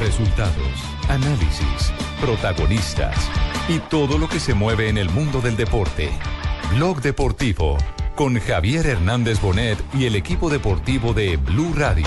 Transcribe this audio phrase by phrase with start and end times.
[0.00, 0.56] Resultados,
[1.08, 3.16] análisis, protagonistas
[3.68, 6.10] y todo lo que se mueve en el mundo del deporte.
[6.74, 7.78] Blog Deportivo
[8.16, 12.06] con Javier Hernández Bonet y el equipo deportivo de Blue Radio.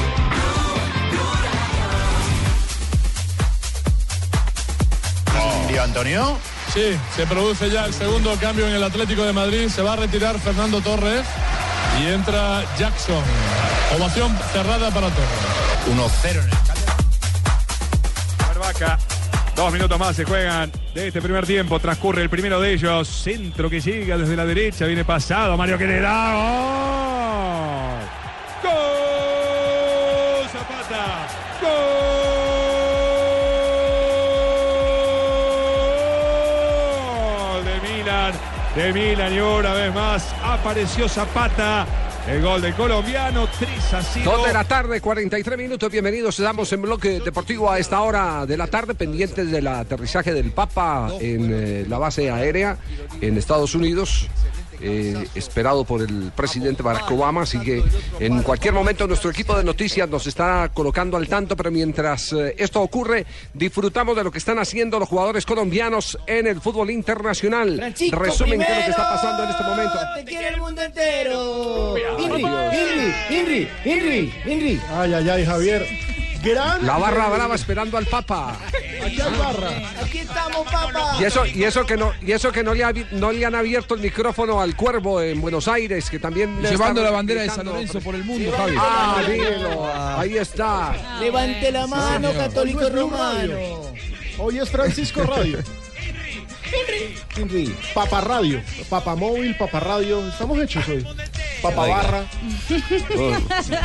[5.72, 6.38] ¿Y Antonio?
[6.74, 9.70] Sí, se produce ya el segundo cambio en el Atlético de Madrid.
[9.70, 11.26] Se va a retirar Fernando Torres
[12.02, 13.24] y entra Jackson.
[13.94, 15.30] Ovación cerrada para Torres.
[15.88, 16.50] 1-0 en
[18.52, 18.98] el Vaca.
[19.56, 21.80] Dos minutos más se juegan de este primer tiempo.
[21.80, 23.08] Transcurre el primero de ellos.
[23.08, 24.86] Centro que llega desde la derecha.
[24.86, 25.56] Viene pasado.
[25.56, 26.02] Mario que le.
[26.02, 26.10] ¡Gol!
[28.64, 28.74] ¡Gol!
[30.52, 31.28] Zapata.
[31.62, 31.72] ¡Gol!
[37.64, 38.34] De Milan.
[38.76, 39.34] De Milan.
[39.34, 41.86] Y una vez más apareció Zapata.
[42.28, 44.32] El gol del colombiano, 3 a 0.
[44.32, 45.92] Dos de la tarde, 43 minutos.
[45.92, 46.40] Bienvenidos.
[46.40, 51.12] Estamos en bloque deportivo a esta hora de la tarde, pendientes del aterrizaje del Papa
[51.20, 52.78] en eh, la base aérea
[53.22, 54.28] en Estados Unidos.
[54.82, 57.84] Eh, esperado por el presidente Barack Obama, así que
[58.20, 62.56] en cualquier momento nuestro equipo de noticias nos está colocando al tanto, pero mientras eh,
[62.58, 67.76] esto ocurre, disfrutamos de lo que están haciendo los jugadores colombianos en el fútbol internacional.
[67.78, 69.98] Francisco Resumen qué es lo que está pasando en este momento.
[70.16, 71.96] Te quiere el mundo entero.
[74.90, 76.05] Ay, ay, ay, Javier.
[76.46, 76.86] Gran.
[76.86, 78.58] La barra brava esperando al Papa.
[79.04, 79.70] Aquí hay barra.
[80.02, 81.18] Aquí estamos, papá.
[81.20, 83.46] Y eso, y eso que no, y eso que no le, ha abi- no le
[83.46, 87.42] han abierto el micrófono al cuervo en Buenos Aires, que también le Llevando la bandera
[87.42, 88.76] de San Lorenzo por el mundo, Sí, Javi.
[88.80, 90.96] Ah, míralo, ahí está.
[91.20, 92.46] Levante la mano, señor.
[92.48, 93.34] católico Hoy no romano.
[93.54, 93.94] Radio.
[94.38, 95.60] Hoy es Francisco Radio.
[97.36, 97.76] Henry.
[97.94, 98.62] Papa Radio.
[98.90, 100.28] Papa Móvil, Papa Radio.
[100.28, 101.06] Estamos hechos hoy.
[101.62, 102.26] Papa Barra.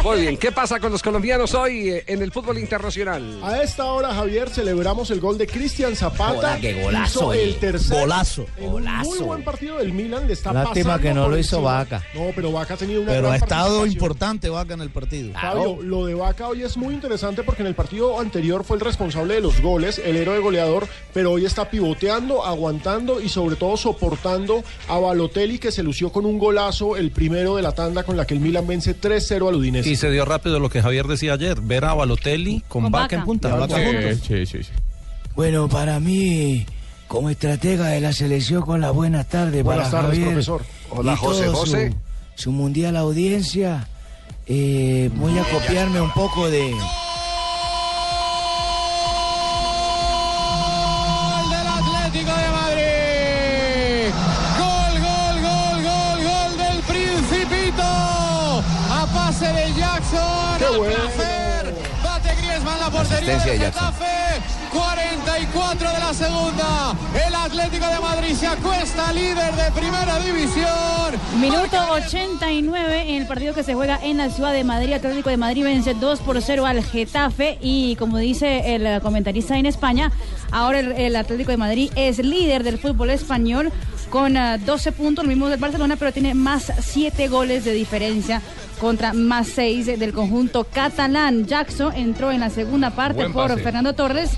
[0.03, 3.41] Muy bien, ¿qué pasa con los colombianos hoy eh, en el fútbol internacional?
[3.43, 6.35] A esta hora, Javier, celebramos el gol de Cristian Zapata.
[6.35, 8.01] Joda, qué golazo, Hizo el tercer.
[8.01, 8.47] Golazo.
[8.59, 9.09] Golazo.
[9.11, 10.27] muy buen partido del Milan.
[10.27, 11.63] Le está Lástima pasando que no lo hizo.
[11.63, 12.03] Vaca.
[12.15, 15.33] No, pero Vaca ha tenido una Pero gran ha estado importante Vaca en el partido.
[15.33, 18.81] Fabio, lo de Vaca hoy es muy interesante porque en el partido anterior fue el
[18.81, 23.77] responsable de los goles, el héroe goleador, pero hoy está pivoteando, aguantando y sobre todo
[23.77, 28.17] soportando a Balotelli que se lució con un golazo, el primero de la tanda con
[28.17, 29.89] la que el Milan vence 3-0 al Udinese.
[29.91, 33.03] Y se dio rápido lo que Javier decía ayer, ver a Balotelli con, Con vaca,
[33.05, 33.17] Vaca.
[33.17, 33.49] en punta.
[33.49, 34.05] Vaca Vaca juntos.
[34.05, 34.27] juntos.
[34.27, 34.71] Sí, sí, sí.
[35.37, 36.67] Bueno, para mí,
[37.09, 40.63] como estratega de la selección, con la buena tarde Buenas para tardes, Javier profesor.
[40.91, 41.95] Hola, y José todo José.
[42.35, 43.89] Su, su mundial audiencia,
[44.47, 46.75] eh, voy a copiarme un poco de...
[63.13, 63.93] Asistencia de Jackson.
[63.93, 64.61] Getafe.
[64.73, 66.97] 44 de la segunda.
[67.27, 71.41] El Atlético de Madrid se acuesta líder de primera división.
[71.41, 74.93] Minuto 89 en el partido que se juega en la ciudad de Madrid.
[74.93, 77.59] Atlético de Madrid vence 2 por 0 al Getafe.
[77.61, 80.13] Y como dice el comentarista en España,
[80.53, 83.73] ahora el, el Atlético de Madrid es líder del fútbol español
[84.11, 88.43] con ah, 12 puntos, lo mismo del Barcelona, pero tiene más 7 goles de diferencia
[88.81, 91.47] contra más 6 del conjunto catalán.
[91.47, 93.61] Jackson entró en la segunda parte por.
[93.61, 94.31] Fernando Torres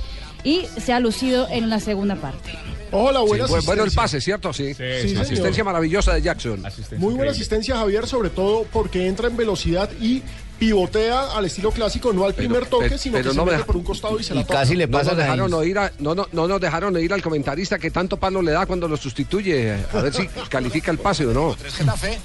[0.44, 2.50] y se ha lucido en la segunda parte.
[2.90, 4.52] Hola, Sí, buena bu- bueno el pase, ¿cierto?
[4.52, 4.74] Sí.
[4.74, 5.64] Sí, sí, Asistencia señor.
[5.66, 6.66] maravillosa de Jackson.
[6.66, 7.30] Asistencia Muy buena increíble.
[7.30, 10.22] asistencia, Javier, sobre todo porque entra en velocidad y
[10.58, 13.44] pivotea al estilo clásico, no al primer toque, pero- sino pero que no se me
[13.46, 14.54] mete deja- por un costado y se la toca.
[14.60, 17.12] casi le No pasa nos, la dejaron oír a- no, no, no nos dejaron oír
[17.12, 19.72] al comentarista que tanto palo le da cuando lo sustituye.
[19.92, 21.56] A ver si califica el pase o no.
[21.56, 22.18] Getafe.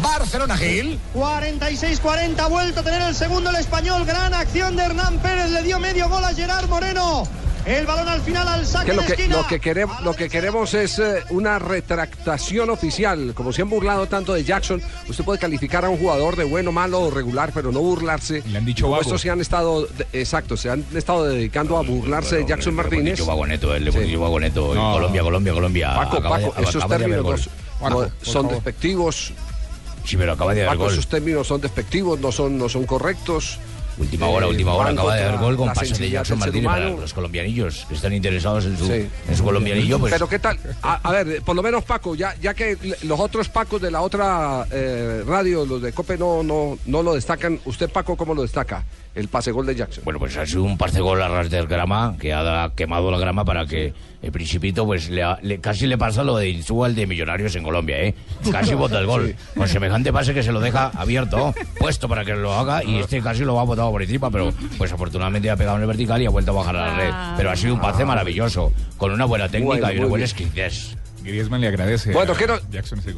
[0.00, 0.98] Barcelona Gil.
[1.14, 4.04] 46-40, ha vuelto a tener el segundo el español.
[4.04, 7.24] Gran acción de Hernán Pérez, le dio medio gol a Gerard Moreno.
[7.64, 9.36] El balón al final al saque Que lo de que, esquina.
[9.36, 13.34] lo que queremos, lo que queremos es eh, una retractación oficial.
[13.36, 16.72] Como se han burlado tanto de Jackson, usted puede calificar a un jugador de bueno,
[16.72, 18.42] malo o regular, pero no burlarse.
[18.48, 19.02] Le han dicho vago.
[19.02, 23.24] estos se han estado, de- exacto, se han estado dedicando a burlarse de Jackson Martínez.
[23.24, 24.16] vagoneto, el Sí.
[24.16, 24.74] vagoneto.
[24.74, 24.94] No.
[24.94, 25.94] Colombia, Colombia, Colombia.
[25.94, 27.48] Paco, de- Paco, esos términos
[27.80, 28.50] no- son favor.
[28.54, 29.32] despectivos.
[30.04, 30.92] Sí, pero acaba de Paco, gol.
[30.92, 33.58] esos términos son despectivos, no son, no son correctos.
[33.98, 36.88] Última hora, última hora, acaba de dar gol con la pases de Jackson Martínez para
[36.88, 39.06] los colombianillos que están interesados en su, Sí.
[39.28, 39.98] en su colombianillo.
[39.98, 43.20] Pues, Pero qué tal, a, a ver, por lo menos Paco, ya, ya que los
[43.20, 47.60] otros Pacos de la otra eh, radio, los de Cope no, no, no lo destacan,
[47.66, 48.82] ¿usted Paco cómo lo destaca?
[49.14, 50.04] El pase gol de Jackson.
[50.04, 53.18] Bueno, pues ha sido un pase gol a ras del grama que ha quemado la
[53.18, 56.86] grama para que el Principito pues le, ha- le- casi le pasa lo de Insúa
[56.86, 58.14] al de Millonarios en Colombia, ¿eh?
[58.50, 59.34] Casi bota el gol.
[59.56, 63.20] Con semejante pase que se lo deja abierto, puesto para que lo haga y este
[63.20, 66.26] casi lo ha botado por encima, pero pues afortunadamente ha pegado en el vertical y
[66.26, 67.36] ha vuelto a bajar a la red.
[67.36, 70.96] Pero ha sido un pase maravilloso, con una buena técnica Bueno, y una buena exquisitez.
[71.22, 72.12] Griezmann le agradece.
[72.12, 72.58] Bueno, ¿qué, no-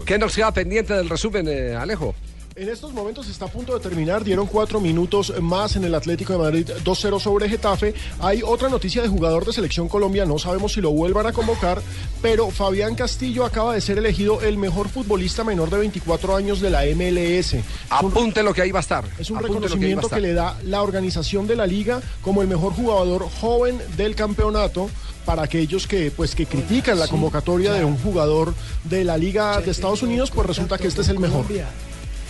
[0.04, 2.14] qué nos queda pendiente del resumen, eh, Alejo?
[2.56, 6.34] En estos momentos está a punto de terminar, dieron cuatro minutos más en el Atlético
[6.34, 7.94] de Madrid 2-0 sobre Getafe.
[8.20, 11.82] Hay otra noticia de jugador de selección Colombia, no sabemos si lo vuelvan a convocar,
[12.22, 16.70] pero Fabián Castillo acaba de ser elegido el mejor futbolista menor de 24 años de
[16.70, 17.56] la MLS.
[17.90, 19.04] Apunte lo que ahí va a estar.
[19.18, 20.22] Es un Apunte que reconocimiento que, estar.
[20.22, 24.88] le da la organización de la liga como el mejor jugador joven del campeonato
[25.24, 28.54] para aquellos que pues que critican la convocatoria de un jugador
[28.84, 31.46] de la liga de Estados Unidos, pues resulta que este es el mejor.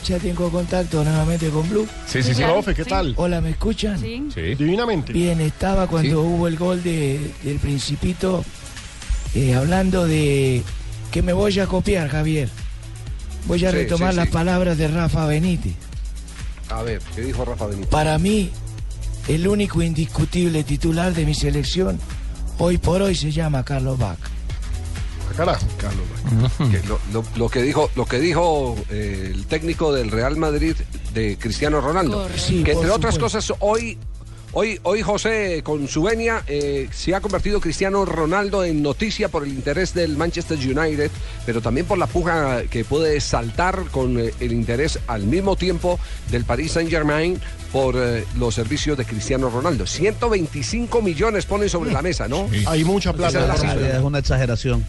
[0.04, 1.88] Ya tengo contacto nuevamente con Blue.
[2.06, 2.42] Sí, sí, sí.
[2.42, 3.14] Profe, ¿qué tal?
[3.16, 3.98] Hola, ¿me escuchan?
[3.98, 4.22] Sí.
[4.34, 5.12] Divinamente.
[5.14, 6.14] Bien, estaba cuando Sí.
[6.28, 8.44] hubo el gol de, del Principito
[9.34, 10.62] eh, hablando de
[11.10, 12.50] que me voy a copiar, Javier.
[13.46, 14.32] Voy a Sí, retomar sí, las sí.
[14.32, 15.72] palabras de Rafa Benítez.
[16.68, 17.88] A ver, ¿qué dijo Rafa Benítez?
[17.88, 18.50] Para mí,
[19.28, 21.98] el único indiscutible titular de mi selección
[22.58, 24.28] hoy por hoy se llama Carlos Vaca.
[25.36, 25.66] Carajo,
[26.70, 30.76] Que lo, lo- lo que dijo, lo que dijo eh, el técnico del Real Madrid
[31.12, 32.26] de Cristiano Ronaldo.
[32.64, 33.20] Que entre otras supuesto.
[33.20, 33.98] cosas, hoy,
[34.54, 39.44] hoy, hoy José, con su venia, eh, se ha convertido Cristiano Ronaldo en noticia por
[39.44, 41.10] el interés del Manchester United,
[41.44, 45.98] pero también por la puja que puede saltar con eh, el interés al mismo tiempo
[46.30, 47.40] del Paris Saint Germain
[47.72, 49.86] por eh, los servicios de Cristiano Ronaldo.
[49.86, 52.48] 125 millones ponen sobre la mesa, ¿no?
[52.66, 53.96] Hay mucha Esa es la cifra.
[53.96, 54.84] Es una exageración.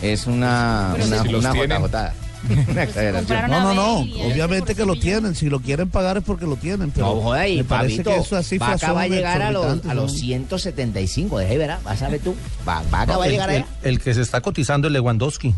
[0.00, 1.82] Es una, una, si una tienen.
[2.68, 3.50] Una exageración.
[3.50, 3.98] No, no, no.
[4.24, 5.34] Obviamente que lo tienen.
[5.34, 6.90] Si lo quieren pagar es porque lo tienen.
[6.90, 9.84] Pero No, joda, y me parece Fabito, que cifras Vaca va a llegar a los,
[9.86, 12.34] a los son- 175, deje verá, vas a ver tú.
[12.68, 13.66] Va- Vaca No, va a llegar el- allá.
[13.82, 15.54] el que se está cotizando es Lewandowski.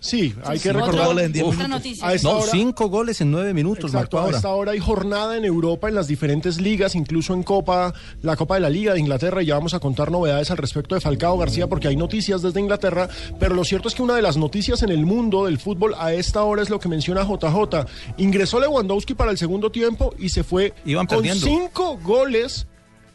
[0.00, 1.06] Sí, hay que recordar.
[1.06, 1.68] goles en diez Uf, minutos.
[1.70, 2.06] noticia.
[2.06, 4.36] a esta No, hora- cinco goles en nueve minutos, Exacto, marcó a ahora.
[4.36, 7.92] esta hora hay jornada en Europa en las diferentes ligas, incluso en Copa,
[8.22, 10.94] la Copa de la Liga de Inglaterra, y ya vamos a contar novedades al respecto
[10.94, 13.08] de Falcao García porque hay noticias desde Inglaterra,
[13.40, 16.12] pero lo cierto es que una de las noticias en el mundo del fútbol a
[16.12, 17.86] esta hora es lo que menciona JJ.
[18.18, 21.44] Ingresó Lewandowski para el segundo tiempo y se fue Iban con perdiendo.
[21.46, 22.66] cinco goles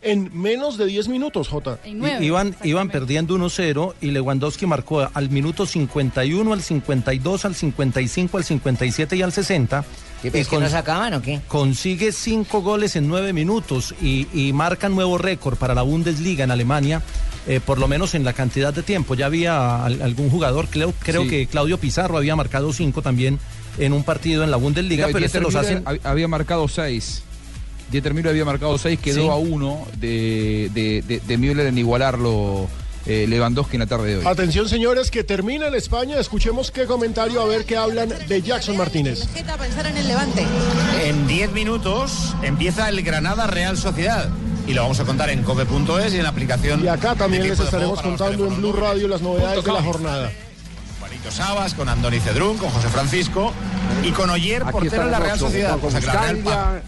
[0.03, 1.79] en menos de 10 minutos, J.
[1.83, 7.45] En I- nueve, Iban, iban perdiendo 1-0 y Lewandowski marcó al minuto 51, al 52,
[7.45, 9.83] al 55, al 57 y al 60.
[10.21, 11.41] ¿Qué, pues, Y que no con- se acaban o qué?
[11.47, 16.51] Consigue cinco goles en nueve minutos y, y marca nuevo récord para la Bundesliga en
[16.51, 17.01] Alemania,
[17.47, 19.15] eh, por lo menos en la cantidad de tiempo.
[19.15, 21.29] Ya había al- algún jugador, creo, creo Sí.
[21.29, 23.37] que Claudio Pizarro había marcado cinco también
[23.79, 25.83] en un partido en la Bundesliga, pero este Dieter los hacen...
[25.83, 27.23] hab- Había marcado seis.
[27.93, 29.27] Dieter Müller había marcado seis, quedó Sí.
[29.29, 32.67] a uno de, de, de, de Müller en igualarlo
[33.05, 34.25] eh, Lewandowski en la tarde de hoy.
[34.25, 36.17] Atención, señores, que termina en España.
[36.19, 39.27] Escuchemos qué comentario a ver qué hablan de Jackson Martínez.
[39.59, 40.43] pensar en el Levante.
[41.05, 44.27] En 10 minutos empieza el Granada Real Sociedad.
[44.65, 46.83] Y lo vamos a contar en cope.es y en la aplicación.
[46.83, 50.31] Y acá también les estaremos contando en Blue Radio las novedades de la jornada.
[51.31, 53.51] Sabas, con Andoni Cedrún, con José Francisco
[54.03, 55.77] y con Oyer, Aquí portero en la Real Sociedad.
[55.79, 55.91] Con,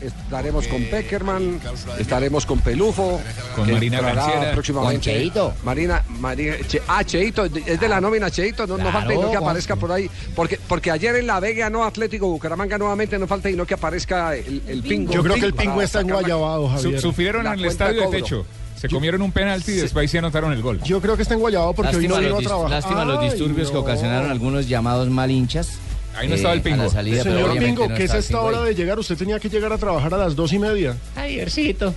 [0.02, 1.60] estaremos con Peckerman,
[1.98, 3.20] estaremos con Pelufo,
[3.56, 4.52] Con Marina Granciera.
[4.54, 4.96] próximamente.
[4.96, 5.54] Con Cheito.
[5.64, 9.18] Marina, Marina Che- ah, Cheito, es de la nómina Cheito, no, no Claro, falta y
[9.18, 13.18] no que aparezca por ahí, porque, porque ayer en la Vega no Atlético Bucaramanga nuevamente
[13.18, 15.12] no falta y no que aparezca el, el pingo.
[15.14, 17.02] Yo creo que el pingo está en Guayabado, Su- Javier.
[17.02, 18.20] sufrieron La en el estadio de cobro.
[18.20, 18.46] techo.
[18.76, 20.80] Se comieron un penalti y después sí anotaron el gol.
[20.84, 22.70] Yo creo que está en Guayabado porque hoy no Lástima, vino a trabajar.
[22.72, 23.80] lástima los Ay, disturbios que no.
[23.82, 25.80] ocasionaron algunos llamados mal hinchas.
[26.18, 26.90] Ahí no estaba el a Pingo.
[26.90, 28.66] salida, Señor Pingo, no ¿qué es esta hora ahí.
[28.68, 29.00] de llegar?
[29.00, 30.96] Usted tenía que llegar a trabajar a las dos y media.
[31.16, 31.94] Javiercito,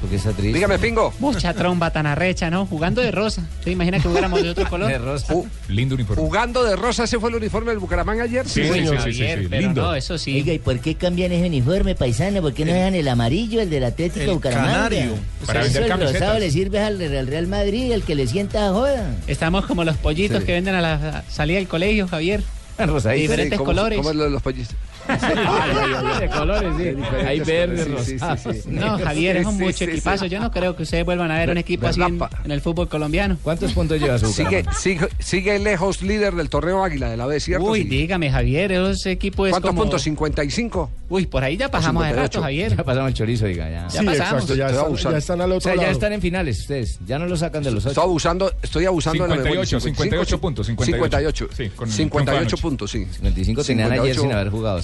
[0.00, 0.52] Porque está triste.
[0.54, 1.12] Dígame, Pingo.
[1.18, 2.64] mucha tromba tan arrecha, ¿no?
[2.66, 3.42] Jugando de rosa.
[3.64, 4.88] ¿Te imaginas que jugáramos de otro color?
[4.90, 5.32] De rosa.
[5.34, 6.22] Ju- Lindo uniforme.
[6.22, 8.48] Jugando de rosa, ese fue el uniforme del Bucaramanga ayer.
[8.48, 8.96] Sí, sí, señor.
[8.98, 9.82] sí, sí, sí, Javier, sí, pero lindo.
[9.82, 10.34] no, eso sí.
[10.36, 12.40] Oiga, ¿y por qué cambian ese uniforme, paisano?
[12.40, 14.72] ¿Por qué no dejan el amarillo, el del Atlético El Bucaramanga?
[14.74, 15.14] canario.
[15.46, 18.70] Para Eso vender el rosado le sirve al, al Real Madrid, el que le sienta
[18.70, 19.14] joda.
[19.26, 20.46] Estamos como los pollitos Sí.
[20.46, 22.42] que venden a la salida del colegio, Javier.
[22.78, 23.20] Rosadito.
[23.22, 23.98] Diferentes ¿cómo- colores.
[23.98, 24.74] cómo es lo de los pollitos?
[26.20, 27.02] De colores, sí.
[27.26, 28.40] Hay verdes, rosados.
[28.66, 29.90] No, Javier, es un Sí, mucho sí, sí.
[29.90, 30.26] equipazo.
[30.26, 32.88] Yo no creo que ustedes vuelvan a ver un equipo así en, en el fútbol
[32.88, 33.36] colombiano.
[33.42, 37.40] ¿Cuántos puntos lleva su Sigue, sigue, sigue lejos líder del torneo Águila de la B,
[37.40, 37.66] ¿cierto?
[37.66, 37.88] Uy, Sí.
[37.88, 39.82] dígame, Javier, ese equipo es ¿Cuántos como...
[39.82, 40.06] puntos?
[40.06, 40.88] ¿55?
[41.08, 42.76] Uy, por ahí ya pasamos de rato, Javier.
[42.76, 43.88] Ya pasamos el chorizo, diga, ya.
[43.88, 44.32] Ya Sí, pasamos.
[44.32, 45.10] exacto, ya están- abusando.
[45.12, 46.98] ya están al O otro sea, ya están en finales ustedes.
[47.06, 47.90] Ya no lo sacan de los ocho.
[47.90, 49.64] Estoy abusando, estoy abusando de la memoria.
[49.64, 51.48] 58, 58 puntos, 58.
[51.48, 51.48] 58.
[51.56, 53.06] Sí, con el 58 triunfo de puntos, sí.
[53.10, 54.78] 55 tenían ayer sin haber jugado.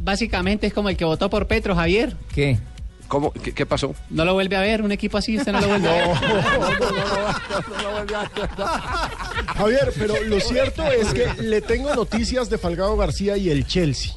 [0.00, 2.16] Básicamente es como el que votó por Petro, Javier.
[2.34, 2.58] ¿Qué?
[3.08, 3.32] ¿Cómo?
[3.32, 3.94] ¿Qué, qué pasó?
[4.08, 6.16] No lo vuelve a ver, un equipo así usted no lo vuelve a ver.
[9.56, 14.12] Javier, pero lo cierto es que le tengo noticias de Falgado García y el Chelsea.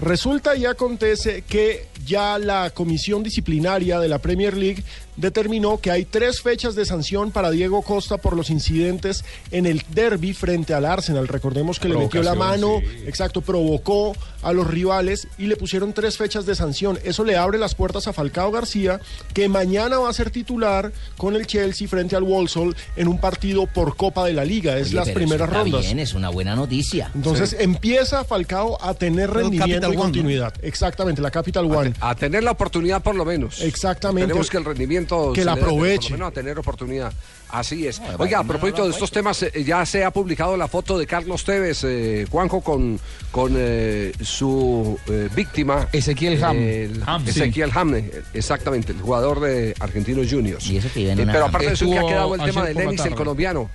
[0.00, 4.82] Resulta y acontece que ya la comisión disciplinaria de la Premier League
[5.16, 9.82] determinó que hay tres fechas de sanción para Diego Costa por los incidentes en el
[9.90, 11.28] derby frente al Arsenal.
[11.28, 16.16] Recordemos que le metió la mano, exacto, provocó a los rivales y le pusieron tres
[16.16, 16.98] fechas de sanción.
[17.04, 19.00] Eso le abre las puertas a Falcao García,
[19.32, 23.66] que mañana va a ser titular con el Chelsea frente al Walsall en un partido
[23.66, 24.76] por Copa de la Liga.
[24.78, 25.80] Es Oye, las pero primeras eso está rondas.
[25.82, 27.10] bien, es una buena noticia.
[27.14, 30.54] Entonces empieza Falcao a tener rendimiento Capital y One, continuidad.
[30.62, 31.94] Exactamente, la Capital One.
[32.00, 33.60] A tener la oportunidad por lo menos.
[33.60, 34.26] Exactamente.
[34.28, 35.96] Tenemos que el rendimiento Que se la le dé, pero aproveche.
[36.02, 37.12] Por lo menos a tener oportunidad.
[37.50, 38.02] Así es.
[38.18, 41.44] Oiga, a propósito de estos temas, eh, ya se ha publicado la foto de Carlos
[41.44, 42.98] Tevez, eh, Juanjo, con,
[43.30, 45.88] con eh, su eh, víctima.
[45.92, 46.56] Ezequiel Ham.
[46.58, 47.30] el- Ham, sí.
[47.30, 50.66] Ezequiel Ham, eh, exactamente, el jugador de Argentinos Juniors.
[50.68, 53.04] Y eso que pero aparte de eso, ¿en ¿qué ha quedado el tema de Lenis,
[53.04, 53.70] el colombiano?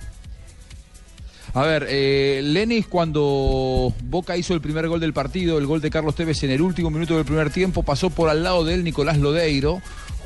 [1.52, 5.90] A ver, eh, Lenis cuando Boca hizo el primer gol del partido, el gol de
[5.90, 8.84] Carlos Tevez en el último minuto del primer tiempo, pasó por al lado de él
[8.84, 9.82] Nicolás Lodeiro,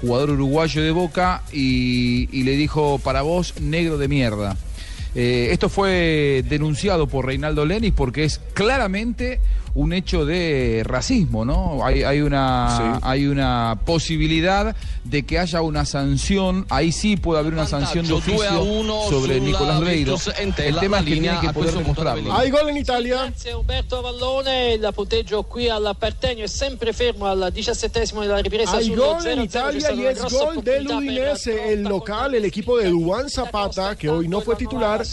[0.06, 4.56] jugador uruguayo de Boca, y, le dijo, para vos, negro de mierda.
[5.14, 9.40] Eh, esto fue denunciado por Reinaldo Lenis porque es claramente
[9.74, 11.84] un hecho de racismo, ¿no?
[11.84, 17.52] Hay, hay una, hay una posibilidad de que haya una sanción, ahí sí puede haber
[17.52, 19.82] una sanción de Vantaggio 2 a oficio 1 sobre Nicolás
[20.38, 22.32] Entella, El tema la es que tiene que poder demostrarlo.
[22.32, 23.16] Hay gol en Italia.
[23.24, 28.94] Grazie Umberto Vallone, punteggio qui al Pertegno è sempre fermo al diciassettesimo della ripresa Hay
[28.94, 33.28] gol 0-0, en Italia y es gol del Udinese, el local, el equipo de Duan
[33.28, 35.04] Zapata, que hoy no fue titular,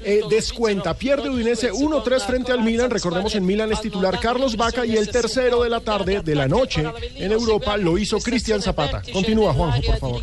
[0.00, 4.86] eh, descuenta, pierde Udinese 1-3 frente al Milan, recordemos en Milan es titular Carlos Vaca
[4.86, 6.84] y el tercero de la tarde, de la noche,
[7.16, 9.02] en Europa lo hizo Cristian Zapata.
[9.12, 10.22] Continúa Juanjo, por favor.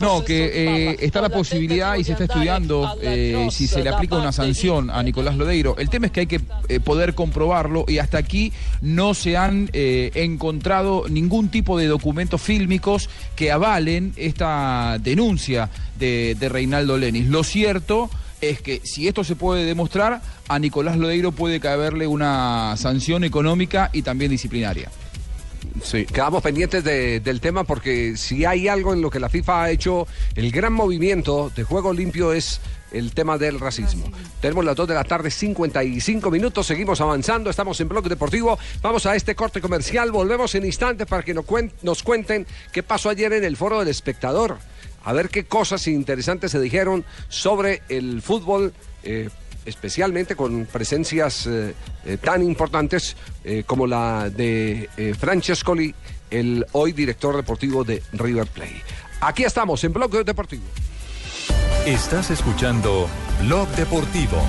[0.00, 4.16] No, que eh, está la posibilidad y se está estudiando eh, si se le aplica
[4.16, 5.76] una sanción a Nicolás Lodeiro.
[5.78, 9.70] El tema es que hay que eh, poder comprobarlo y hasta aquí no se han
[9.72, 17.26] eh, encontrado ningún tipo de documentos fílmicos que avalen esta denuncia de, de Reinaldo Lenis.
[17.26, 18.10] Lo cierto
[18.42, 23.88] es que si esto se puede demostrar, a Nicolás Lodeiro puede caberle una sanción económica
[23.92, 24.90] y también disciplinaria.
[25.82, 29.62] Sí, quedamos pendientes de- del tema porque si hay algo en lo que la FIFA
[29.64, 34.04] ha hecho el gran movimiento de juego limpio es el tema del racismo.
[34.40, 39.06] Tenemos las 2 de la tarde, 55 minutos, seguimos avanzando, estamos en Blog Deportivo, vamos
[39.06, 43.44] a este corte comercial, volvemos en instantes para que nos cuenten qué pasó ayer en
[43.44, 44.58] el foro del espectador,
[45.04, 48.72] a ver qué cosas interesantes se dijeron sobre el fútbol.
[49.02, 49.28] eh,
[49.64, 55.94] especialmente con presencias eh, eh, tan importantes eh, como la de eh, Francescoli,
[56.30, 58.82] el hoy director deportivo de River Plate.
[59.20, 60.64] Aquí estamos en Blog Deportivo.
[61.86, 63.08] Estás escuchando
[63.42, 64.42] Blog Deportivo.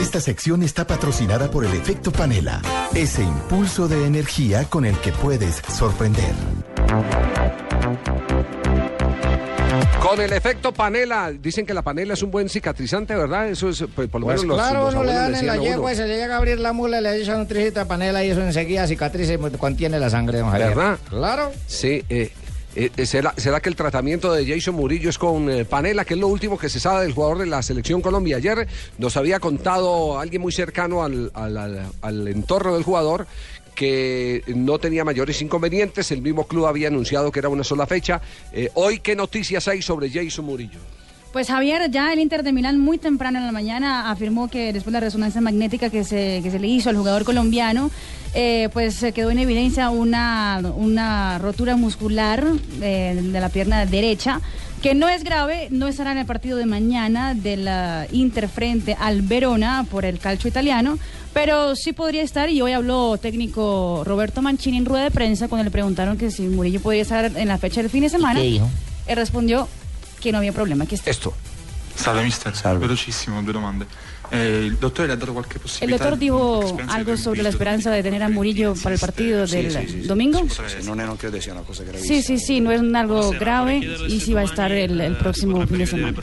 [0.00, 2.62] Esta sección está patrocinada por el efecto panela,
[2.94, 6.32] ese impulso de energía con el que puedes sorprender.
[10.14, 13.48] Con el efecto panela, dicen que la panela es un buen cicatrizante, ¿verdad?
[13.48, 15.56] Eso es, pues, por lo Pues menos los, claro, los uno le dan en la
[15.56, 18.24] yegua y se le llega a abrir la mula, le echan un tricito de panela
[18.24, 20.68] y eso enseguida cicatriza y contiene la sangre, don Javier.
[20.68, 20.98] ¿Verdad?
[21.08, 21.52] Claro.
[21.66, 22.30] Sí, eh,
[22.76, 26.20] eh, ¿será, será que el tratamiento de Jason Murillo es con eh, panela, que es
[26.20, 28.36] lo último que se sabe del jugador de la selección Colombia?
[28.36, 28.68] Ayer
[28.98, 33.26] nos había contado alguien muy cercano al, al- al- al entorno del jugador
[33.74, 38.20] que no tenía mayores inconvenientes, el mismo club había anunciado que era una sola fecha.
[38.52, 40.80] Eh, hoy, ¿qué noticias hay sobre Jason Murillo?
[41.34, 44.92] Pues Javier, ya el Inter de Milán muy temprano en la mañana afirmó que después
[44.92, 47.90] de la resonancia magnética que se, que se le hizo al jugador colombiano,
[48.34, 52.46] eh, pues se quedó en evidencia una, una rotura muscular
[52.80, 54.40] eh, de la pierna derecha,
[54.80, 58.96] que no es grave, no estará en el partido de mañana de la Inter frente
[58.96, 61.00] al Verona por el calcio italiano,
[61.34, 65.64] pero sí podría estar, y hoy habló técnico Roberto Mancini en rueda de prensa cuando
[65.64, 68.40] le preguntaron que si Murillo podría estar en la fecha del fin de semana.
[68.40, 68.70] qué dijo?
[69.06, 69.68] Él respondió
[70.20, 71.10] que no había problema, que está.
[71.10, 71.34] Esto.
[71.96, 73.86] Salve mister, velocissimo, due domande.
[74.30, 76.04] Eh, il dottore le ha dato qualche El possibilità?
[76.04, 79.70] doctor dijo algo sobre la esperanza de tener a Murillo para el partido del sì,
[79.70, 80.06] sì, sì.
[80.06, 80.38] domingo.
[80.38, 82.20] Eh, non, è, non credo sia una cosa gravissima.
[82.20, 85.64] Sí, sí, sí, no es algo grave y sí va a estar el, el próximo
[85.66, 86.16] fin de semana.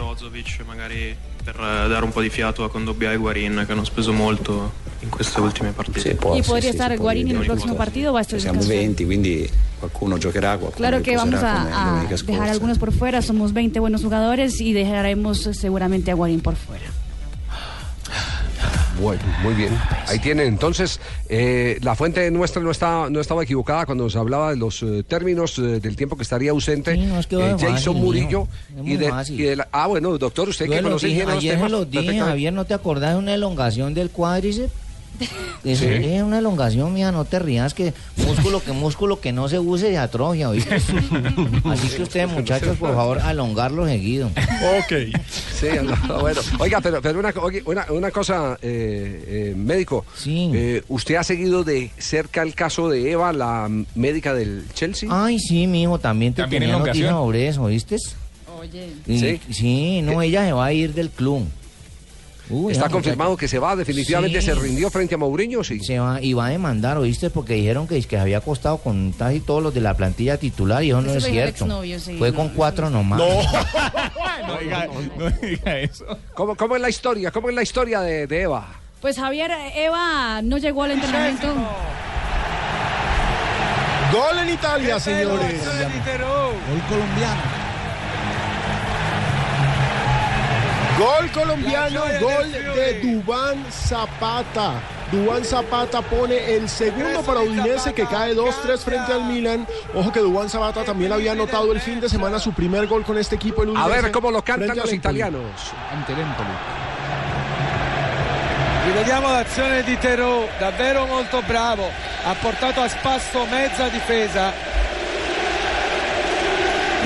[1.44, 4.72] Per eh, dare un po' di fiato a Kondogbia e Guarin che hanno speso molto
[5.02, 6.18] in queste ultime partite.
[6.36, 8.96] Y podría estar Guarín en el próximo partido, va a estar Siamo descansando.
[8.98, 13.54] 20, quindi qualcuno giocherà, qualcuno Claro que vamos a, a dejar algunos por fuera, somos
[13.54, 16.86] 20 buenos jugadores y dejaremos seguramente a Guarín por fuera.
[19.02, 19.76] Bueno, muy bien.
[20.08, 20.48] Ahí tienen.
[20.48, 21.00] Entonces,
[21.30, 25.04] eh, la fuente nuestra no, está, no estaba equivocada cuando nos hablaba de los eh,
[25.08, 28.48] términos eh, del tiempo que estaría ausente no, es que es fácil, Jason Murillo.
[28.84, 31.56] Y de, y de la- ah, bueno, doctor, usted que lo conoce bien los ayer
[31.56, 31.72] temas.
[31.72, 32.20] los dije.
[32.20, 34.72] Javier, ¿no te acordás de una elongación del cuádriceps?
[35.64, 35.86] Sí.
[35.86, 39.90] es una elongación, mía, no te rías, que músculo que músculo que no se use
[39.90, 40.76] se atrofia, ¿oíste?
[41.66, 44.28] Así que ustedes, muchachos, por favor, alongarlo seguido.
[44.28, 45.16] Ok.
[45.60, 46.42] Sí, no, bueno.
[46.60, 47.34] Oiga, pero, pero una,
[47.66, 50.06] una, una cosa, eh, eh, médico.
[50.26, 55.08] Eh, ¿Usted ha seguido de cerca el caso de Eva, la médica del Chelsea?
[55.12, 57.26] Ay, sí, mi hijo, también te ¿También tenía noticia elongación?
[57.26, 57.98] sobre eso, ¿oíste?
[58.60, 58.90] Oye.
[59.08, 59.40] Y- ¿Sí?
[59.52, 61.46] Sí, no, ella se va a ir del club.
[62.52, 63.76] Uy, ¿Está confirmado que se va?
[63.76, 64.48] ¿Definitivamente Sí.
[64.48, 65.64] se rindió frente a Mourinho?
[65.64, 65.80] Sí.
[65.80, 67.30] Se va, y va a demandar, ¿oíste?
[67.30, 70.90] Porque dijeron que, que había costado con casi todos los de la plantilla titular y
[70.90, 71.66] eso no es cierto.
[72.00, 73.20] sí, Fue no, con cuatro nomás.
[73.20, 76.06] No diga, no diga eso.
[76.34, 77.32] ¿Cómo, ¿Cómo es la historia?
[77.32, 78.68] ¿Cómo es la historia de, de Eva?
[79.02, 81.48] Pues Javier, Eva no llegó al entrenamiento.
[84.12, 85.64] Gol en Italia, señores.
[85.64, 87.61] Gol colombiano.
[91.02, 94.74] Gol colombiano, gol de Dubán Zapata.
[95.12, 99.66] Dubán Zapata pone el segundo para Udinese que cae 2-3 frente al Milan.
[99.96, 103.18] Ojo que Dubán Zapata también había anotado el fin de semana su primer gol con
[103.18, 103.64] este equipo.
[103.64, 104.96] El A Udinese, ver cómo lo cantan los Empoli.
[104.98, 105.72] italianos.
[105.92, 106.50] Ante l'Empoli.
[108.86, 111.88] Rivediamo l'azione di Terò, davvero molto bravo,
[112.26, 114.52] ha portato a spasso mezza difesa.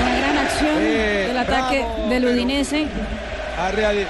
[0.00, 2.88] Una gran acción Eh, del ataque bravo, del Pero.
[3.58, 4.06] Ha reali-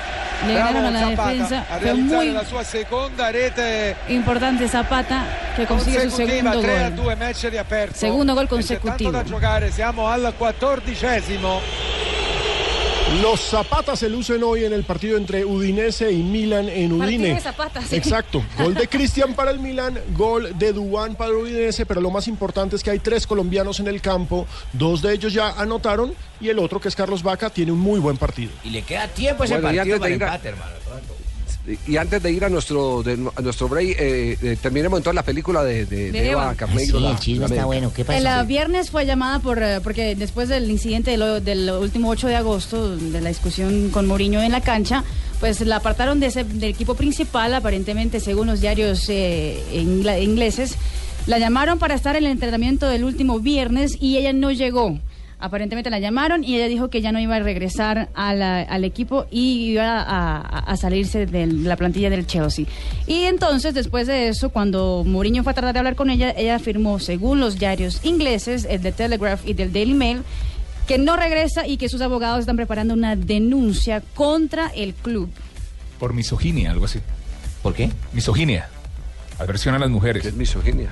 [0.47, 1.65] Le bravo ganaron a la Zapata defensa.
[1.71, 5.25] a Fue muy la sua seconda rete importante Zapata
[5.57, 6.95] que consigue su segundo 3 a gol.
[6.95, 7.95] 2 match riaperto.
[7.97, 9.11] Segundo gol consecutivo.
[9.13, 11.61] da giocare, siamo al quattordicesimo.
[13.23, 17.07] Los Zapatas se lucen hoy en el partido entre Udinese y Milan en Udine.
[17.07, 17.95] Partido de Zapata, sí.
[17.95, 18.45] Exacto.
[18.59, 22.27] Gol de Cristian para el Milan, gol de Dubán para el Udinese, pero lo más
[22.27, 24.49] importante es que hay tres colombianos en el campo.
[24.73, 28.01] Dos de ellos ya anotaron y el otro, que es Carlos Vaca, tiene un muy
[28.01, 28.51] buen partido.
[28.65, 30.73] Y le queda tiempo ese Bueno, partido para ir empate, hermano.
[31.87, 35.23] Y antes de ir a nuestro, de- a nuestro break, eh, eh, terminemos entonces la
[35.25, 37.01] película de, de- de Eva Carneiro.
[37.01, 37.63] la- la médica.
[38.19, 42.09] El ah, viernes fue llamada por eh, porque después del incidente de lo- del último
[42.11, 45.03] 8 de agosto de la discusión con Mourinho en la cancha,
[45.41, 50.77] pues la apartaron de ese, del equipo principal, aparentemente según los diarios eh, ingla- ingleses.
[51.27, 54.99] La llamaron para estar en el entrenamiento del último viernes y ella no llegó.
[55.39, 58.85] Aparentemente la llamaron y ella dijo que ya no iba a regresar a la- al
[58.85, 62.65] equipo y iba a, a- a salirse de la plantilla del Chelsea.
[63.07, 66.57] Y entonces, después de eso, cuando Mourinho fue a tratar de hablar con ella, ella
[66.57, 70.23] afirmó, según los diarios ingleses, el de Telegraph y del Daily Mail,
[70.89, 75.29] que no regresa y que sus abogados están preparando una denuncia contra el club.
[75.99, 77.01] Por misoginia, algo así.
[77.63, 77.91] ¿Por qué?
[78.13, 78.69] Misoginia.
[79.39, 80.25] Aversión a las mujeres.
[80.25, 80.91] es misoginia?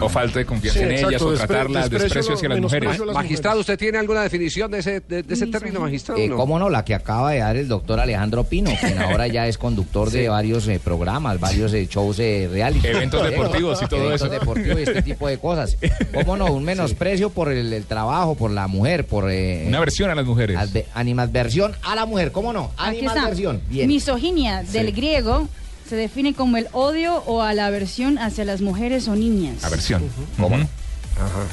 [0.00, 2.98] O falta de confianza Sí, en exacto, ellas, o tratarlas, desprecio, desprecio hacia las mujeres.
[2.98, 6.20] las Magistrado, ¿usted tiene alguna definición de ese, de, de ese término, magistrado?
[6.20, 6.36] Eh, no?
[6.36, 6.68] ¿Cómo no?
[6.68, 10.28] La que acaba de dar el doctor Alejandro Pino, quien ahora ya es conductor de
[10.28, 12.86] varios eh, programas, varios eh, shows de reality.
[12.86, 14.30] Eventos deportivos y todo Eventos eso.
[14.30, 15.76] deportivos y este tipo de cosas.
[16.12, 16.46] ¿Cómo no?
[16.52, 19.30] Un menosprecio por el, el trabajo, por la mujer, por...
[19.30, 20.58] eh, Una aversión a las mujeres.
[20.58, 22.72] adve- animadversión a la mujer, ¿cómo no?
[22.76, 23.12] Aquí está.
[23.12, 23.60] Animadversión.
[23.68, 23.88] Bien.
[23.88, 24.92] Misoginia, del Sí.
[24.92, 25.48] griego,
[25.90, 29.64] se define como el odio o a la aversión hacia las mujeres o niñas.
[29.64, 30.04] Aversión.
[30.38, 30.68] ¿Cómo no?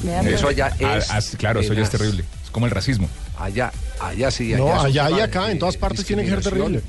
[0.02, 0.54] Vean, Eso pues.
[0.60, 1.10] allá Ah, es.
[1.10, 2.24] ah, claro, eso ya es terrible.
[2.44, 3.08] Es como el racismo.
[3.36, 4.52] Allá, allá sí.
[4.54, 6.82] No, es un allá y acá, de- en todas partes tiene que ser terrible.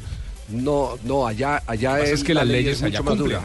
[0.49, 3.15] No, no, allá, allá es, es que la las ley leyes es mucho allá más
[3.15, 3.39] cumplen.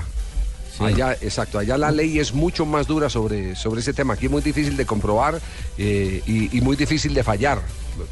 [0.80, 4.14] Allá, exacto, allá la ley es mucho más dura sobre, sobre ese tema.
[4.14, 5.40] Aquí es muy difícil de comprobar
[5.78, 7.60] eh, y, y muy difícil de fallar,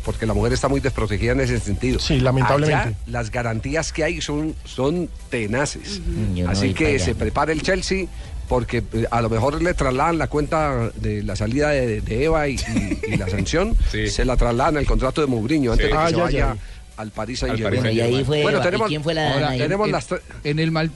[0.04, 1.98] porque la mujer está muy desprotegida en ese sentido.
[1.98, 2.88] Sí, lamentablemente.
[2.88, 6.00] Allá, las garantías que hay son, son tenaces.
[6.06, 8.06] No Así que se prepara el Chelsea
[8.48, 12.48] porque eh, a lo mejor le trasladan la cuenta de la salida de, de Eva
[12.48, 15.92] y, y- y la sanción, se la trasladan al contrato de Mourinho antes Sí.
[15.92, 16.56] de que Ah, se ya, vaya ya.
[17.02, 17.96] Al París Al Saint Paris Germain.
[17.96, 18.14] Saint-Germain.
[18.14, 18.64] Y ahí fue bueno, Eva.
[18.64, 19.58] ¿Y tenemos, quién fue la ahora Dana?
[19.58, 20.90] tenemos en, las tre- en el mal,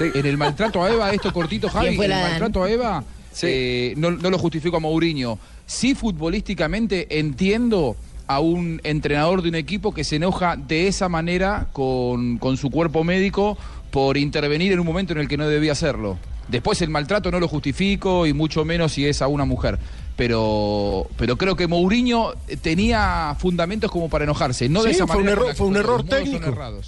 [0.00, 2.30] en el maltrato a Eva, esto cortito, Javi, ¿Quién fue en la el Dana?
[2.38, 3.04] maltrato a Eva,
[3.42, 5.38] eh, no, no lo justifico a Mourinho.
[5.66, 7.96] Sí, futbolísticamente entiendo
[8.26, 12.70] a un entrenador de un equipo que se enoja de esa manera con, con su
[12.70, 13.56] cuerpo médico
[13.90, 16.18] por intervenir en un momento en el que no debía hacerlo.
[16.48, 19.78] Después el maltrato no lo justifico y mucho menos si es a una mujer.
[20.16, 24.68] Pero, pero creo que Mourinho tenía fundamentos como para enojarse.
[24.68, 26.82] No de Sí, esa fue un manera error- con la fue un error técnico.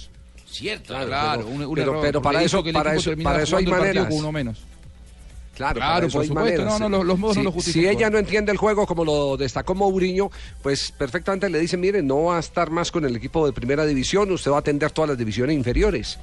[0.47, 0.93] Cierto.
[0.93, 3.57] Claro, pero- un, un pero- error, pero para eso- que el para eso- para eso
[3.57, 4.05] hay maneras.
[4.07, 4.59] con uno menos.
[5.55, 6.79] Claro, Claro, por hay supuesto, maneras.
[6.79, 9.05] no, no, los- los modos si, no lo si ella no entiende el juego como
[9.05, 10.29] lo destacó Mourinho,
[10.61, 13.85] pues perfectamente le dice, mire, no va a estar más con el equipo de primera
[13.85, 16.19] división, usted va a atender todas las divisiones inferiores.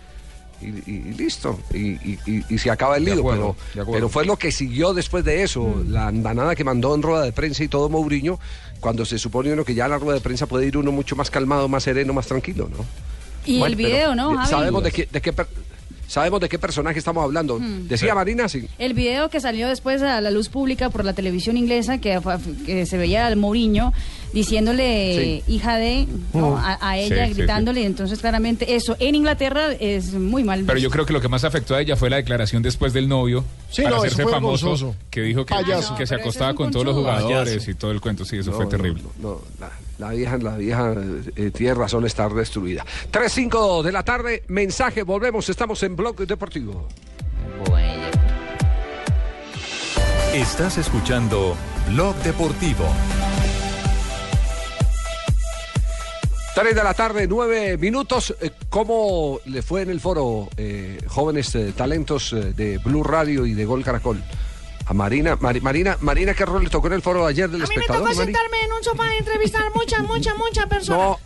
[0.63, 3.15] Y, y- y listo, y, y- y- y se acaba el lío.
[3.19, 7.03] acuerdo, pero, pero fue lo que siguió después de eso, la andanada que mandó en
[7.03, 8.39] rueda de prensa y todo Mourinho,
[8.81, 11.17] cuando se supone uno que ya a la rueda de prensa puede ir uno mucho
[11.17, 12.85] más calmado, más sereno, más tranquilo, ¿no?
[13.45, 14.49] Y Bueno, el video, ¿no, Javi?
[14.49, 15.49] Sabemos de qué, de qué per-
[16.13, 17.59] sabemos de qué personaje estamos hablando.
[17.59, 17.89] Hmm.
[17.89, 18.15] Decía Sí.
[18.15, 18.69] Marina, sí.
[18.79, 22.37] El video que salió después a la luz pública por la televisión inglesa, que, fue-
[22.67, 23.93] que se veía al Mourinho
[24.35, 26.51] diciéndole hija de ¿no?
[26.51, 26.55] Mm.
[26.57, 27.85] a, a ella, Sí, sí, gritándole.
[27.87, 30.65] Entonces, claramente, eso en Inglaterra es muy mal.
[30.67, 33.09] Pero yo creo que lo que más afectó a ella fue la declaración después del
[33.09, 33.45] novio.
[33.71, 34.95] Sí, para no, hacerse famoso.
[35.11, 35.55] Que dijo que,
[35.97, 37.71] se ese acostaba con todos los jugadores Payaso.
[37.71, 38.25] y todo el cuento.
[38.25, 39.03] Sí, eso No, fue no, terrible.
[39.21, 40.95] No, la, la vieja, la vieja
[41.37, 42.85] eh, tiene razón estar destruida.
[43.11, 46.89] 3-5 de la tarde, mensaje, volvemos, estamos en Blog Deportivo.
[50.35, 51.57] Estás escuchando
[51.91, 52.87] Blog Deportivo.
[56.55, 58.35] 3 de la tarde, 9 minutos.
[58.41, 63.55] Eh, ¿Cómo le fue en el foro eh, jóvenes eh, talentos de Blue Radio y
[63.55, 64.23] de Gol Caracol?
[64.87, 67.67] A Marina, Mari- Marina, Marina, ¿qué rol le tocó en el foro ayer del A
[67.67, 68.09] mí me espectador?
[68.11, 71.19] tocó sentarme en un sofá y entrevistar muchas, muchas, muchas personas.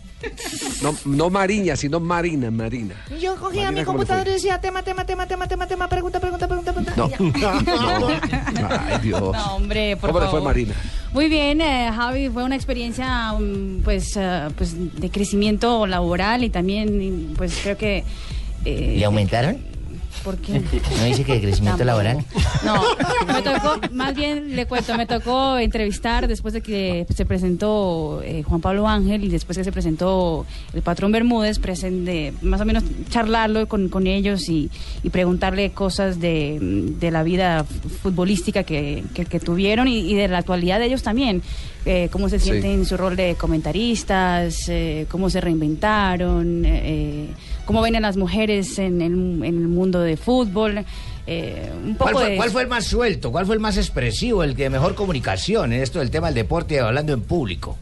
[0.83, 2.95] No, no, no Mariña, sino Marina, Marina.
[3.21, 5.89] Yo cogía Marina, mi ¿cómo le computadora y decía tema, tema, tema, tema, tema, tema,
[5.89, 6.93] pregunta, pregunta, pregunta, pregunta.
[6.97, 7.31] No.
[7.39, 8.79] Ya.
[8.95, 9.21] Ay, Dios.
[9.21, 10.41] No, hombre, por ¿Cómo le fue.
[10.43, 10.75] Marina?
[11.13, 16.51] Muy bien, eh, Javi, fue una experiencia mm, pues, eh, pues de crecimiento laboral y
[16.51, 18.05] también pues creo que...
[18.65, 19.59] eh, ¿Le aumentaron?
[20.27, 20.61] ¿Por qué?
[20.99, 22.03] ¿No dice que de crecimiento Tampoco.
[22.03, 22.25] laboral?
[22.65, 22.83] No,
[23.33, 28.43] me tocó, más bien le cuento, me tocó entrevistar después de que se presentó eh,
[28.43, 32.83] Juan Pablo Ángel y después que se presentó el patrón Bermúdez, presente, más o menos
[33.09, 34.69] charlarlo con, con ellos y,
[35.05, 37.65] y preguntarle cosas de, de la vida
[38.03, 41.41] futbolística que, que- que tuvieron y, y de la actualidad de ellos también.
[41.87, 42.51] Eh, cómo se Sí.
[42.51, 47.29] sienten en su rol de comentaristas, eh, cómo se reinventaron, eh,
[47.65, 50.85] cómo ven a las mujeres en el, en el mundo de fútbol.
[51.29, 53.33] eh, un poco ¿Cuál fue, de cuál fue el más suelto?
[53.33, 54.45] ¿Cuál fue el más expresivo?
[54.45, 57.77] El de mejor comunicación en esto del tema del deporte hablando en público.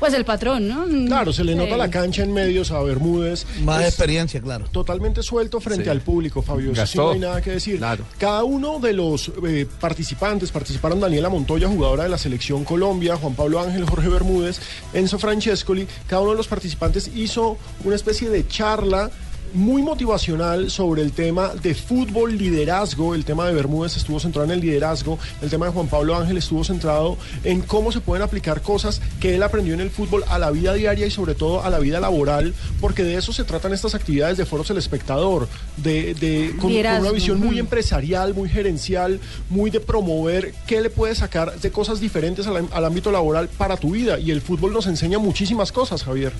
[0.00, 0.86] Pues el patrón, ¿no?
[1.06, 1.58] Claro, se le Sí.
[1.58, 3.44] nota la cancha en medios a Bermúdez.
[3.62, 4.64] Más Es experiencia, claro.
[4.72, 5.90] Totalmente suelto frente Sí.
[5.90, 6.72] al público, Fabio.
[6.72, 7.02] Eso sí Gastó.
[7.02, 7.78] no hay nada que decir.
[8.18, 13.34] Cada uno de los eh, participantes, participaron Daniela Montoya, jugadora de la Selección Colombia, Juan
[13.34, 14.58] Pablo Ángel, Jorge Bermúdez,
[14.94, 15.86] Enzo Francescoli.
[16.08, 19.10] Cada uno de los participantes hizo una especie de charla
[19.54, 23.14] muy motivacional sobre el tema de fútbol, liderazgo.
[23.14, 25.18] El tema de Bermúdez estuvo centrado en el liderazgo.
[25.42, 29.34] El tema de Juan Pablo Ángel estuvo centrado en cómo se pueden aplicar cosas que
[29.34, 32.00] él aprendió en el fútbol a la vida diaria y sobre todo a la vida
[32.00, 36.70] laboral, porque de eso se tratan estas actividades de foros el espectador, de, de- con,
[37.00, 42.00] una visión muy empresarial, muy gerencial, muy de promover qué le puedes sacar de cosas
[42.00, 44.18] diferentes al, al ámbito laboral para tu vida.
[44.18, 46.32] Y el fútbol nos enseña muchísimas cosas, Javier.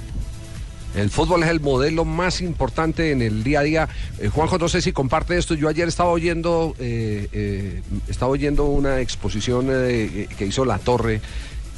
[0.94, 3.88] El fútbol es el modelo más importante en el día a día.
[4.18, 5.54] Eh, Juanjo, no sé si comparte esto.
[5.54, 11.20] Yo ayer estaba oyendo, eh, eh, estaba oyendo una exposición que hizo La Torre.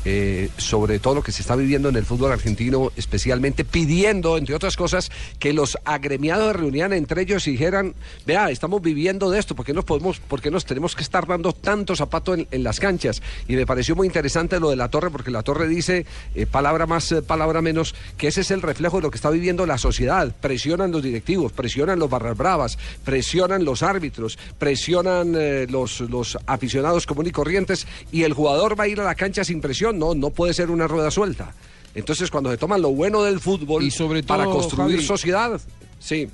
[0.04, 4.54] Eh, sobre todo lo que se está viviendo en el fútbol argentino, especialmente pidiendo, entre
[4.54, 7.94] otras cosas, que los agremiados se reunieran entre ellos y dijeran,
[8.26, 11.26] vea, estamos viviendo de esto, ¿por qué nos podemos, por qué nos tenemos que estar
[11.26, 13.22] dando tanto zapato en, en las canchas?
[13.48, 16.86] Y me pareció muy interesante lo de la torre, porque la torre dice, eh, palabra
[16.86, 19.78] más, eh, palabra menos, que ese es el reflejo de lo que está viviendo la
[19.78, 20.34] sociedad.
[20.40, 25.36] Presionan los directivos, presionan los barras bravas, presionan los árbitros, presionan
[25.70, 29.44] los, los aficionados comunes y corrientes, y el jugador va a ir a la cancha
[29.44, 31.54] sin presión, no, no puede ser una rueda suelta.
[31.94, 35.60] Entonces, cuando se toman lo bueno del fútbol Y sobre para todo, construir Javi, sociedad,
[35.98, 36.28] sí.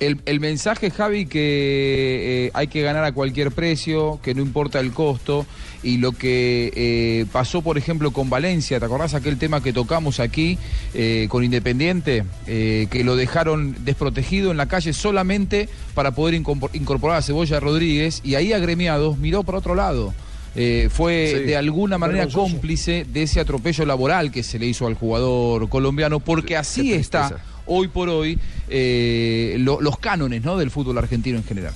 [0.00, 4.80] El, el mensaje, Javi, que eh, hay que ganar a cualquier precio, que no importa
[4.80, 5.46] el costo,
[5.84, 10.18] y lo que eh, pasó, por ejemplo, con Valencia, ¿te acordás aquel tema que tocamos
[10.18, 10.58] aquí
[10.92, 17.18] eh, con Independiente, que lo dejaron desprotegido en la calle solamente para poder incorpor- incorporar
[17.18, 20.12] a Cebolla Rodríguez, y ahí agremiados miró para otro lado.
[20.54, 22.52] Eh, fue Sí, de alguna manera vergonzoso.
[22.52, 27.38] cómplice de ese atropello laboral que se le hizo al jugador colombiano, porque así está
[27.66, 28.38] hoy por hoy
[28.68, 30.56] eh, lo- los cánones ¿no?
[30.58, 31.72] del fútbol argentino en general.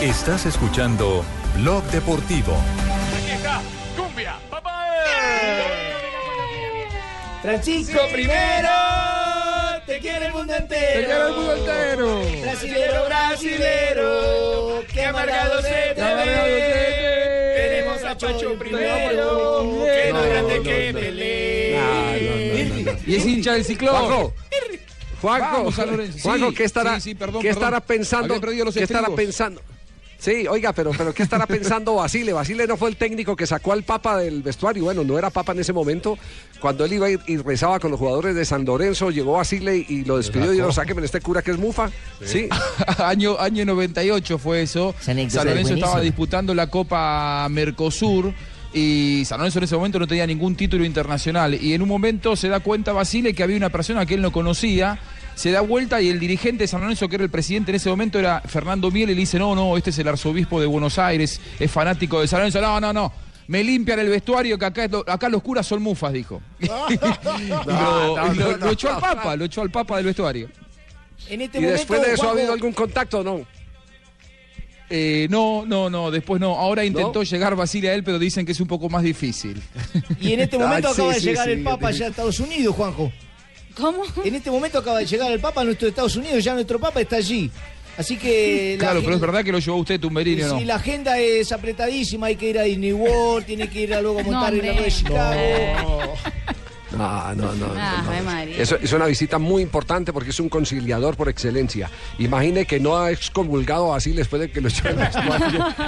[0.00, 1.24] Estás escuchando
[1.58, 2.52] Blog Deportivo.
[2.52, 3.60] Aquí está,
[3.96, 4.70] cumbia, papá.
[7.42, 8.68] Francisco primero,
[9.86, 11.00] te quiere el mundo entero.
[11.00, 12.20] Te quiere el mundo entero.
[12.42, 16.83] Brasilero, brasilero, qué amargado se te ve.
[18.04, 21.78] Tenemos a Pacho primero, que no grande que Pelé.
[23.06, 24.32] Y es hincha del ciclón.
[25.20, 25.72] Juanjo,
[26.22, 27.62] Juanjo, ¿qué estará, sí, sí, perdón, ¿qué perdón.
[27.64, 28.40] estará pensando?
[28.72, 29.62] ¿Qué estará pensando?
[30.18, 32.32] Sí, oiga, pero, pero ¿qué estará pensando Basile?
[32.32, 34.84] Basile no fue el técnico que sacó al Papa del vestuario.
[34.84, 36.18] Bueno, no era Papa en ese momento.
[36.60, 39.86] Cuando él iba y, y rezaba con los jugadores de San Lorenzo, llegó Basile y,
[39.88, 41.90] y lo despidió y dijo, sáqueme este cura que es mufa.
[42.24, 42.48] Sí.
[42.98, 44.94] año, año 98 fue eso.
[45.00, 48.32] San es Lorenzo estaba disputando la Copa Mercosur
[48.72, 51.54] y San Lorenzo en ese momento no tenía ningún título internacional.
[51.54, 54.32] Y en un momento se da cuenta Basile que había una persona que él no
[54.32, 54.98] conocía.
[55.34, 57.88] Se da vuelta y el dirigente de San Lorenzo, que era el presidente en ese
[57.90, 60.98] momento, era Fernando Miel, y le dice, no, no, este es el arzobispo de Buenos
[60.98, 62.60] Aires, es fanático de San Lorenzo.
[62.60, 63.12] No, no, no.
[63.48, 66.40] Me limpian el vestuario que acá, acá los curas son mufas, dijo.
[66.60, 70.06] y lo, no, y lo- no, lo echó al Papa, lo echó al Papa del
[70.06, 70.48] vestuario.
[71.28, 73.46] En este ¿Y momento, después de eso ha habido algún contacto o no?
[74.90, 76.54] Eh, no, no, no, después no.
[76.54, 79.60] Ahora intentó llegar Basile a él, pero dicen que es un poco más difícil.
[80.20, 82.08] Y en este momento Ah, sí, acaba de sí, llegar sí, el Papa allá a
[82.10, 83.10] Estados Unidos, Juanjo.
[83.76, 84.02] ¿Cómo?
[84.24, 87.00] En este momento acaba de llegar el Papa a nuestro Estados Unidos, ya nuestro Papa
[87.00, 87.50] está allí.
[87.96, 90.42] Así que la Claro, pero es verdad que lo llevó usted, Tumberini.
[90.42, 94.00] Sí, la agenda es apretadísima, hay que ir a Disney World, tiene que ir a
[94.00, 94.84] luego a montar No, en la hombre.
[94.84, 95.40] de Chicago.
[95.82, 96.14] No,
[96.94, 97.54] no, no.
[97.54, 98.40] no, Ah, no.
[98.42, 101.90] Eso es una visita muy importante porque es un conciliador por excelencia.
[102.18, 104.98] Imagine que no ha excomulgado así después de que lo echó en.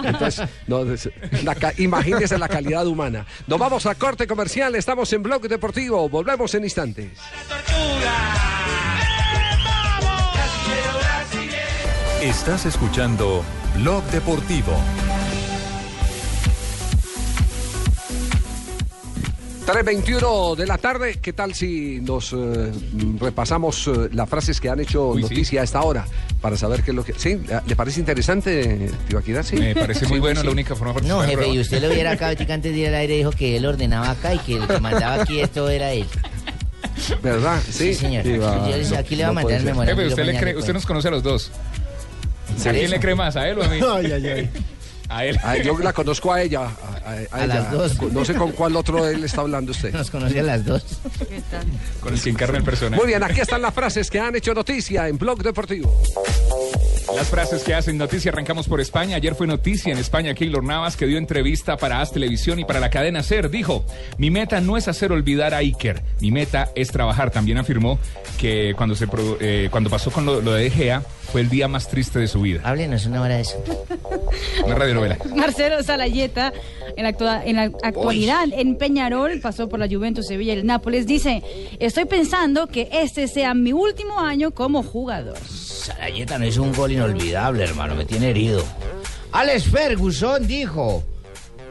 [0.04, 3.26] Entonces, no, la imagínese la calidad humana.
[3.46, 7.10] Nos vamos a corte comercial, estamos en Blog Deportivo, volvemos en instantes.
[12.22, 13.44] Estás escuchando
[13.76, 14.72] Blog Deportivo.
[19.66, 22.70] 3.21 de la tarde, ¿qué tal si nos eh,
[23.18, 25.28] repasamos eh, las frases que han hecho Uy, sí.
[25.28, 26.06] noticia a esta hora?
[26.40, 27.14] Para saber qué es lo que...
[27.14, 27.40] ¿Sí?
[27.66, 29.42] ¿Le parece interesante, Tibaquira?
[29.42, 29.56] Sí.
[29.56, 30.46] Me parece muy Sí, bueno, sí.
[30.46, 32.94] la única forma de No, jefe, y usted lo viera acá antes de ir al
[32.94, 36.06] aire dijo que él ordenaba acá y que el que mandaba aquí esto era él.
[37.20, 37.60] ¿Verdad?
[37.64, 38.24] Sí, Sí, señor.
[38.40, 38.70] Va.
[38.78, 39.66] Yo aquí le va a mandar el ser.
[39.72, 39.96] memorando.
[39.96, 41.50] Jefe, yo usted, le cree- nos conoce a los dos.
[42.60, 42.90] ¿A quién eso?
[42.94, 43.34] le cree más?
[43.34, 43.80] ¿A él o a mí?
[43.96, 44.50] Ay, ay, ay.
[45.08, 45.38] A él.
[45.42, 46.68] Ah, yo la conozco a ella.
[47.30, 48.02] A, las dos.
[48.12, 49.92] No sé con cuál otro él está hablando usted.
[49.92, 50.82] Nos conocí a las dos.
[51.28, 51.64] ¿Qué tal?
[52.00, 53.00] Con el que encarna el personaje.
[53.00, 56.02] Muy bien, aquí están las frases que han hecho noticia en Blog Deportivo.
[57.14, 59.16] Las frases que hacen noticia, arrancamos por España.
[59.16, 62.80] Ayer fue noticia en España Keylor Navas, que dio entrevista para As Televisión y para
[62.80, 63.48] la cadena SER.
[63.48, 63.86] Dijo,
[64.18, 67.30] mi meta no es hacer olvidar a Iker, mi meta es trabajar.
[67.30, 68.00] También afirmó
[68.38, 69.06] que cuando, se,
[69.40, 71.02] eh, cuando pasó con lo, lo de De Gea,
[71.36, 72.62] fue el día más triste de su vida.
[72.64, 73.62] Háblenos una hora de eso.
[74.64, 75.18] Una radionovela.
[75.34, 76.50] Marcelo Salayeta,
[76.96, 80.64] en la, actua- en la actualidad en Peñarol, pasó por la Juventus, Sevilla y el
[80.66, 81.42] Nápoles, dice,
[81.78, 85.36] estoy pensando que este sea mi último año como jugador.
[85.46, 88.64] Sarayeta no hizo un gol inolvidable, hermano, me tiene herido.
[89.32, 91.04] Alex Ferguson dijo,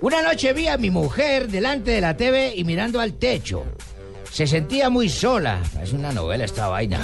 [0.02, 3.64] una noche vi a mi mujer delante de la TV y mirando al techo.
[4.36, 5.62] Se sentía muy sola.
[5.82, 7.00] Es una novela esta vaina.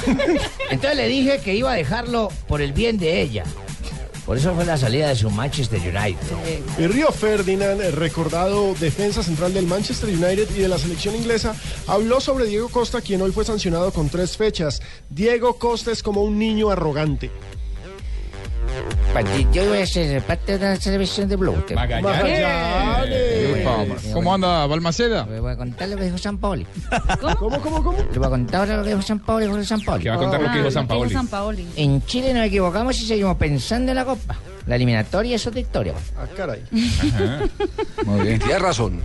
[0.69, 3.45] Entonces le dije que iba a dejarlo por el bien de ella.
[4.25, 6.17] Por eso fue la salida de su Manchester United.
[6.77, 11.55] Y Río Ferdinand, recordado defensa central del Manchester United y de la selección inglesa,
[11.87, 14.81] habló sobre Diego Costa, quien hoy fue sancionado con tres fechas.
[15.09, 17.31] Diego Costa es como un niño arrogante.
[19.51, 21.55] Yo voy a ser parte de una televisión de Blue.
[24.13, 25.25] ¿Cómo anda Balmaceda?
[25.29, 26.65] Le voy a contar lo que dijo San Paoli.
[27.37, 27.97] ¿Cómo, cómo, cómo?
[28.11, 30.03] Le voy a contar lo que dijo San Paoli, Jorge San Paoli.
[30.03, 31.09] Que va a contar lo que Ah, dijo San ¿qué Paoli.
[31.13, 31.67] San Paoli?
[31.75, 34.35] En Chile nos equivocamos y seguimos pensando en la Copa.
[34.65, 35.93] La eliminatoria es otra historia.
[36.17, 36.63] Ah, caray.
[38.05, 38.39] Muy bien.
[38.39, 39.01] Tienes razón.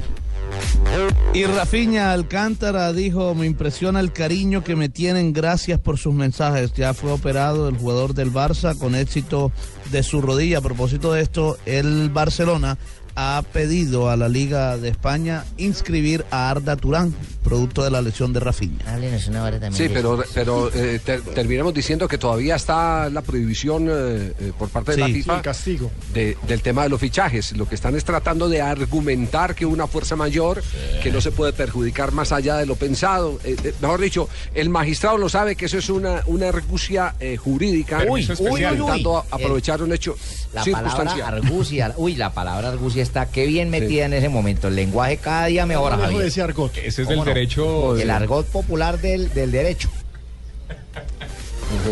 [1.34, 6.72] Y Rafiña Alcántara dijo, me impresiona el cariño que me tienen, gracias por sus mensajes.
[6.72, 9.52] Ya fue operado el jugador del Barça con éxito
[9.90, 10.58] de su rodilla.
[10.58, 12.78] A propósito de esto, el Barcelona
[13.16, 17.14] ha pedido a la Liga de España inscribir a Arda Turán,
[17.46, 18.78] producto de la lesión de Rafiña.
[18.86, 19.74] Háblenos una hora también.
[19.74, 24.68] Sí, pero, pero eh, ter- terminemos diciendo que todavía está la prohibición eh, eh, por
[24.68, 25.12] parte de la Sí.
[25.14, 25.90] FIFA El castigo.
[26.12, 27.56] de- del tema de los fichajes.
[27.56, 30.60] Lo que están es tratando de argumentar que una fuerza mayor,
[31.02, 33.38] que no se puede perjudicar más allá de lo pensado.
[33.44, 37.36] Eh, eh, mejor dicho, el magistrado lo sabe que eso es una, una argucia eh,
[37.36, 37.98] jurídica.
[38.08, 40.16] Uy, uy, intentando a- aprovechar un hecho
[40.52, 44.66] La palabra argucia, uy, la palabra argucia está qué bien metida en ese momento.
[44.68, 46.24] El lenguaje cada día mejora, Javier.
[46.24, 46.76] decir argot.
[46.78, 47.35] Ese es ¿Cómo del no?
[47.36, 47.96] Derecho.
[47.96, 49.88] El argot popular del, del derecho.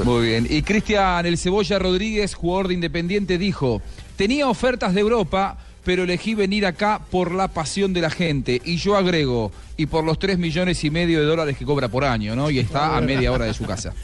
[0.04, 0.46] Muy bien.
[0.48, 3.83] Y Cristian El Cebolla Rodríguez, jugador de Independiente, dijo,
[4.16, 8.61] tenía ofertas de Europa, pero elegí venir acá por la pasión de la gente.
[8.64, 12.04] Y yo agrego, y por los 3 millones y medio de dólares que cobra por
[12.04, 12.50] año, ¿no?
[12.50, 13.92] Y está a media hora de su casa.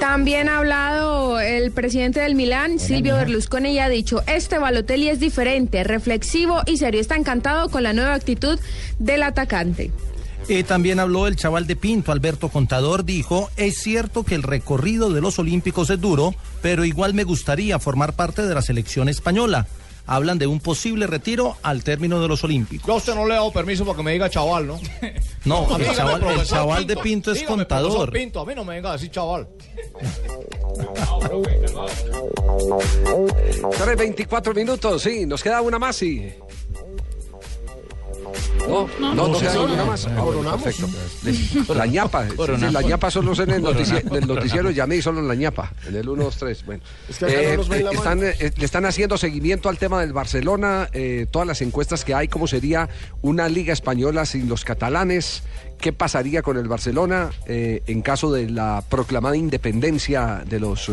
[0.00, 5.20] También ha hablado el presidente del Milán, Silvio Berlusconi, y ha dicho, este Balotelli es
[5.20, 7.00] diferente, reflexivo y serio.
[7.00, 8.58] Está encantado con la nueva actitud
[8.98, 9.90] del atacante.
[10.48, 15.10] Eh, también habló el chaval de Pinto, Alberto Contador, dijo, es cierto que el recorrido
[15.10, 19.68] de los Olímpicos es duro, pero igual me gustaría formar parte de la selección española.
[20.06, 22.86] Hablan de un posible retiro al término de los Olímpicos.
[22.86, 24.80] Yo a usted no le he dado permiso para que me diga chaval, ¿no?
[25.44, 28.12] No, el Dígame, chaval, el chaval de Pinto es Dígame, contador.
[28.12, 29.48] Pinto, a mí no me venga a decir chaval.
[33.70, 36.32] 3.24 minutos, sí, nos queda una más y...
[38.68, 40.06] No, no, no, no, ninguna no, más.
[40.62, 40.88] perfecto.
[41.74, 42.26] La ñapa,
[42.72, 45.72] la ñapa solo en el, notici- en el noticiero llamé y solo en la ñapa,
[45.86, 46.66] en el 1, 2, 3.
[46.66, 46.82] Bueno,
[47.84, 52.04] la están, eh, le están haciendo seguimiento al tema del Barcelona, eh, todas las encuestas
[52.04, 52.88] que hay, cómo sería
[53.22, 55.42] una liga española sin los catalanes,
[55.78, 60.92] qué pasaría con el Barcelona eh, en caso de la proclamada independencia de los eh,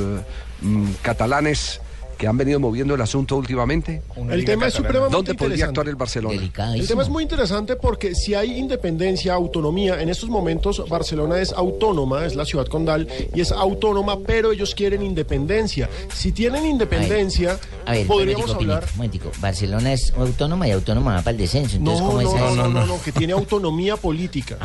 [0.62, 1.82] mm, catalanes
[2.20, 4.02] que han venido moviendo el asunto últimamente.
[4.30, 6.36] El tema es supremamente ¿Dónde podría actuar el Barcelona?
[6.76, 11.54] El tema es muy interesante porque si hay independencia, autonomía, en estos momentos Barcelona es
[11.54, 15.90] autónoma, es la ciudad condal y es autónoma, pero ellos quieren independencia.
[16.14, 18.90] Si tienen independencia, A ver, podríamos momentico, hablar...
[18.98, 19.32] Momentico.
[19.40, 21.78] Barcelona es autónoma y autónoma va para el descenso.
[21.78, 22.56] Entonces, No, ¿cómo no, es no, eso?
[22.58, 24.58] no, no, no, que tiene autonomía política,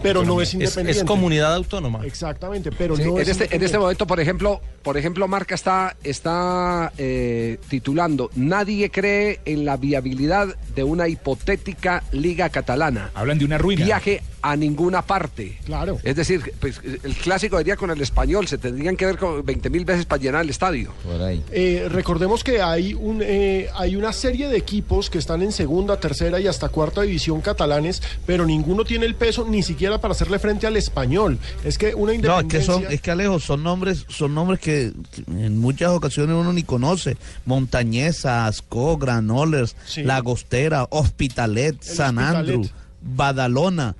[0.00, 1.00] pero no es Es- independiente.
[1.00, 2.06] es comunidad autónoma.
[2.06, 5.56] Exactamente, pero Sí, no en, es este, en este momento, por ejemplo, por ejemplo, Marca
[5.56, 13.10] está, está eh, titulando Nadie cree en la viabilidad de una hipotética liga catalana.
[13.14, 13.86] Hablan de una ruina.
[13.86, 15.58] Viaje a ninguna parte.
[15.64, 15.98] Claro.
[16.02, 19.70] Es decir, pues, el clásico diría con el español, se tendrían que ver con 20
[19.70, 20.92] mil veces para llenar el estadio.
[21.50, 25.98] Eh, recordemos que hay, un, eh, hay una serie de equipos que están en segunda,
[26.00, 30.38] tercera y hasta cuarta división catalanes, pero ninguno tiene el peso ni siquiera para hacerle
[30.38, 31.38] frente al español.
[31.64, 32.58] Es que una No, es independencia...
[32.58, 36.52] que son, es que Alejo, son nombres, son nombres que, que en muchas ocasiones uno
[36.52, 37.16] ni conoce.
[37.44, 40.02] Montañesa, Asco, Granollers, Sí.
[40.02, 42.54] Lagostera, Hospitalet, San Hospitalet.
[42.54, 42.70] Andrew,
[43.02, 43.94] Badalona.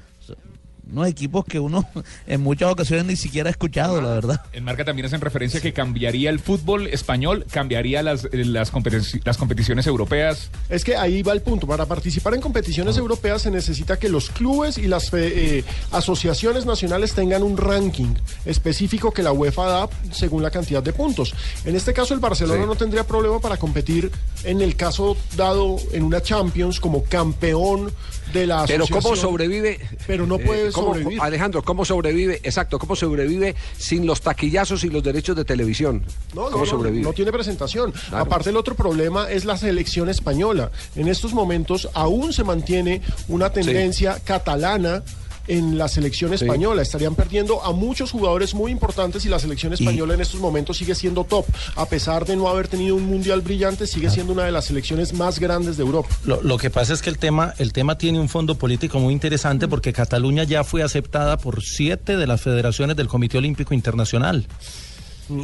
[0.93, 1.87] Unos equipos que uno
[2.27, 4.41] en muchas ocasiones ni siquiera ha escuchado, la verdad.
[4.53, 9.21] En marca también hacen referencia que cambiaría el fútbol español, cambiaría las, eh, las, competici-
[9.25, 10.51] las competiciones europeas.
[10.69, 11.67] Es que ahí va el punto.
[11.67, 16.67] Para participar en competiciones europeas se necesita que los clubes y las fe- eh, asociaciones
[16.67, 21.35] nacionales tengan un ranking específico que la UEFA da según la cantidad de puntos.
[21.65, 22.67] En este caso el Barcelona Sí.
[22.67, 24.11] no tendría problema para competir
[24.45, 27.93] en el caso dado en una Champions como campeón
[28.33, 29.03] de la Pero asociación.
[29.03, 29.81] ¿cómo sobrevive?
[30.07, 31.21] Pero no puede Eh, ¿cómo- sobrevivir.
[31.23, 32.41] Alejandro, ¿cómo sobrevive?
[32.43, 36.03] Exacto, ¿cómo sobrevive sin los taquillazos y los derechos de televisión?
[36.35, 37.03] No, no, ¿Cómo no, sobrevive?
[37.05, 37.93] no tiene presentación.
[37.93, 38.25] Claro.
[38.25, 40.71] Aparte, el otro problema es la selección española.
[40.97, 45.03] En estos momentos aún se mantiene una tendencia catalana
[45.47, 46.45] en la selección Sí.
[46.45, 46.83] española.
[46.83, 50.95] Estarían perdiendo a muchos jugadores muy importantes y la selección española en estos momentos sigue
[50.95, 51.45] siendo top.
[51.77, 55.13] A pesar de no haber tenido un mundial brillante, sigue siendo una de las selecciones
[55.13, 56.09] más grandes de Europa.
[56.25, 59.13] Lo, lo que pasa es que el tema, el tema tiene un fondo político muy
[59.13, 64.47] interesante porque Cataluña ya fue aceptada por siete de las federaciones del Comité Olímpico Internacional.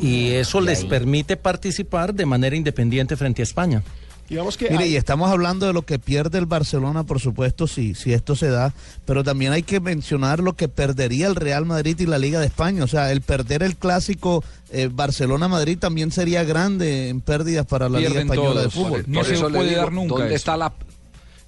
[0.03, 3.85] Y eso les permite participar de manera independiente frente a España.
[4.29, 7.67] Digamos que Mire, hay- y estamos hablando de lo que pierde el Barcelona, por supuesto,
[7.67, 8.73] si, si esto se da,
[9.05, 12.47] pero también hay que mencionar lo que perdería el Real Madrid y la Liga de
[12.47, 12.83] España.
[12.85, 18.01] O sea, el perder el clásico eh, Barcelona-Madrid también sería grande en pérdidas para la
[18.01, 18.71] Liga Española de.
[18.71, 19.05] Fútbol.
[19.07, 20.35] No se puede digo, dar nunca ¿Dónde eso.
[20.37, 20.73] está la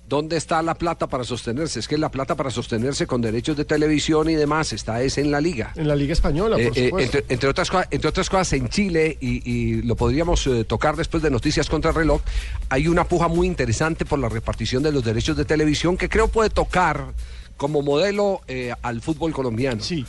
[0.08, 1.80] ¿Dónde está la plata para sostenerse?
[1.80, 5.30] Es que la plata para sostenerse con derechos de televisión y demás está es en
[5.30, 5.72] la liga.
[5.76, 7.18] en la Liga Española, por Eh, eh, supuesto.
[7.18, 10.96] entre, entre otras, cosas- entre otras cosas, en Chile, y, y lo podríamos eh, tocar
[10.96, 12.22] después de Noticias contra el Reloj,
[12.70, 16.28] hay una puja muy interesante por la repartición de los derechos de televisión que creo
[16.28, 17.12] puede tocar
[17.58, 19.82] como modelo eh, al fútbol colombiano.
[19.82, 20.06] Sí.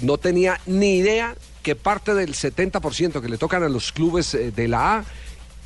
[0.00, 4.68] No tenía ni idea que parte del 70% que le tocan a los clubes de
[4.68, 5.04] la A,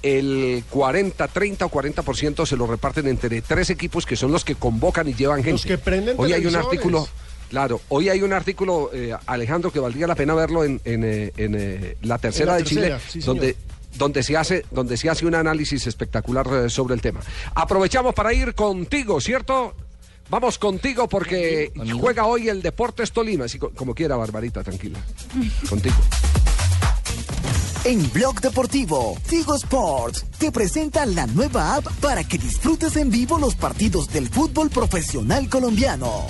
[0.07, 4.55] el 40, 30 o 40% se lo reparten entre tres equipos que son los que
[4.55, 5.53] convocan y llevan gente.
[5.53, 7.09] Los que prenden Hoy hay un artículo,
[7.51, 11.33] claro, hoy hay un artículo, eh, Alejandro, que valdría la pena verlo en, en, eh,
[11.37, 13.57] en, eh, la tercera la de tercera, Chile, sí, donde
[13.99, 17.21] donde se hace donde se hace un análisis espectacular sobre el tema.
[17.55, 19.75] Aprovechamos para ir contigo, ¿cierto?
[20.29, 24.99] Vamos contigo porque juega hoy el Deportes Tolima, así co- como quiera, Barbarita, tranquila.
[25.71, 25.95] Contigo.
[27.87, 33.39] En Blog Deportivo, Tigo Sports te presenta la nueva app para que disfrutes en vivo
[33.39, 36.27] los partidos del fútbol profesional colombiano.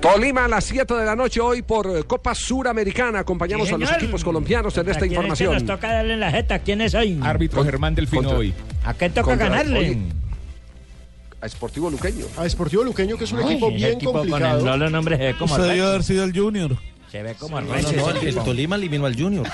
[0.00, 3.20] Tolima a las 7 de la noche hoy por eh, Copa Suramericana.
[3.20, 5.54] Acompañamos Sí, a los equipos colombianos en esta ¿A quién es que información.
[5.54, 6.58] nos toca darle en la jeta?
[6.60, 7.18] ¿Quién es hoy?
[7.22, 8.54] Árbitro Germán Delfino contra- hoy.
[8.84, 9.78] ¿A qué toca Contra- ganarle?
[9.78, 9.98] oye,
[11.40, 12.26] A Sportivo Luqueño.
[12.36, 14.60] A Sportivo Luqueño, que es un Ay, equipo bien equipo con el complicado.
[14.60, 16.76] solo nombre se como Eso debió haber sido el Junior.
[17.10, 18.34] Se ve como No, recio no, no, el, el.
[18.44, 19.46] Tolima eliminó al Junior.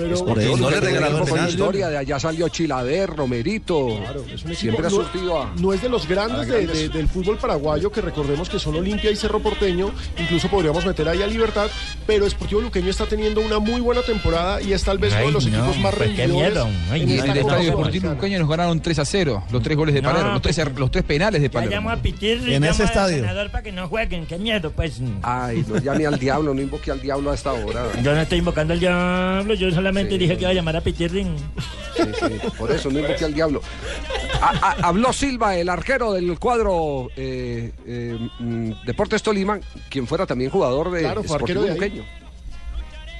[0.00, 1.48] Pero Por eso no le regalaron nada.
[1.48, 3.88] historia, de allá salió Chilaver, Romerito.
[4.32, 5.52] es un Siempre ha no- surtido a.
[5.58, 6.78] No es de los grandes, de- grandes.
[6.78, 11.08] de- del fútbol paraguayo, que recordemos que son Olimpia y Cerro Porteño, incluso podríamos meter
[11.08, 11.68] ahí a Libertad,
[12.06, 15.32] pero Sportivo Luqueño está teniendo una muy buena temporada y es tal vez uno de
[15.32, 16.58] los no, equipos más pues rendidores.
[16.90, 18.10] Ay, en esta Estadio Deportivo.
[18.10, 19.44] Luqueño nos ganaron 3 a 0.
[19.50, 20.32] Los tres goles de No, Palermo.
[20.32, 21.90] Los tres, los tres penales de Ya llamo Palermo.
[21.90, 23.24] a Pitirri, En ese estadio.
[23.50, 24.26] para que no jueguen.
[24.26, 25.00] Qué miedo, pues.
[25.22, 27.84] Ay, no llame al diablo, no invoque al diablo a esta hora.
[28.02, 30.18] Yo no estoy invocando al diablo, yo solamente Sí.
[30.18, 31.24] dije que iba a llamar a Pitirri.
[31.96, 33.60] Sí, sí, por eso no invoque al diablo.
[34.40, 34.48] A-
[34.80, 39.58] a- habló Silva, el arquero del cuadro eh, eh, mm, Deportes Tolima,
[39.90, 41.70] quien fuera también jugador de Claro, Sportivo de.
[41.74, 42.04] Luqueño.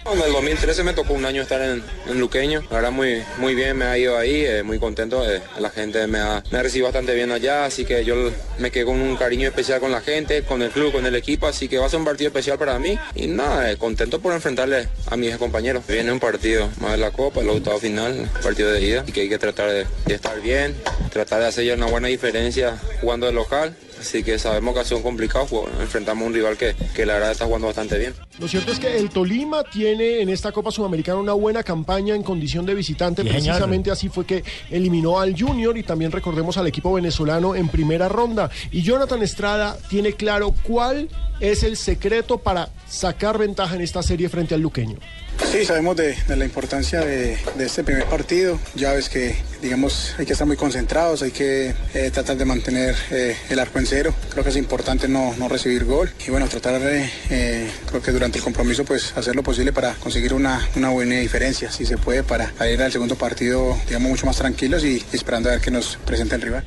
[0.07, 3.55] En el 2013 me tocó un año estar en, en Luqueño, la verdad muy, muy
[3.55, 6.62] bien me ha ido ahí, eh, muy contento, eh, la gente me ha, me ha
[6.62, 10.01] recibido bastante bien allá, así que yo me quedé con un cariño especial con la
[10.01, 12.59] gente, con el club, con el equipo, así que va a ser un partido especial
[12.59, 15.84] para mí y nada, eh, contento por enfrentarle a mis compañeros.
[15.86, 19.20] Viene un partido más de la Copa, el octavo final, partido de ida, y que
[19.20, 20.74] hay que tratar de, de estar bien,
[21.12, 23.76] tratar de hacer ya una buena diferencia jugando de local.
[24.01, 27.14] Así que sabemos que ha sido complicado, jug- enfrentamos a un rival que, que la
[27.14, 28.14] verdad está jugando bastante bien.
[28.38, 32.22] Lo cierto es que el Tolima tiene en esta Copa Sudamericana una buena campaña en
[32.22, 33.22] condición de visitante.
[33.24, 38.09] Precisamente así fue que eliminó al Junior y también recordemos al equipo venezolano en primera
[38.09, 38.51] ronda.
[38.72, 41.09] Y Jonathan Estrada tiene claro cuál
[41.40, 44.99] es el secreto para sacar ventaja en esta serie frente al Luqueño.
[45.51, 48.59] Sí, sabemos de, de la importancia de, de este primer partido.
[48.74, 52.95] Ya ves que, digamos, hay que estar muy concentrados, hay que eh, tratar de mantener
[53.11, 54.12] eh, el arco en cero.
[54.30, 58.11] Creo que es importante no, no recibir gol y bueno, tratar de, eh, creo que
[58.11, 61.97] durante el compromiso, pues hacer lo posible para conseguir una, una buena diferencia, si se
[61.97, 65.61] puede, para ir al segundo partido, digamos, mucho más tranquilos y, y esperando a ver
[65.61, 66.64] qué nos presenta el rival.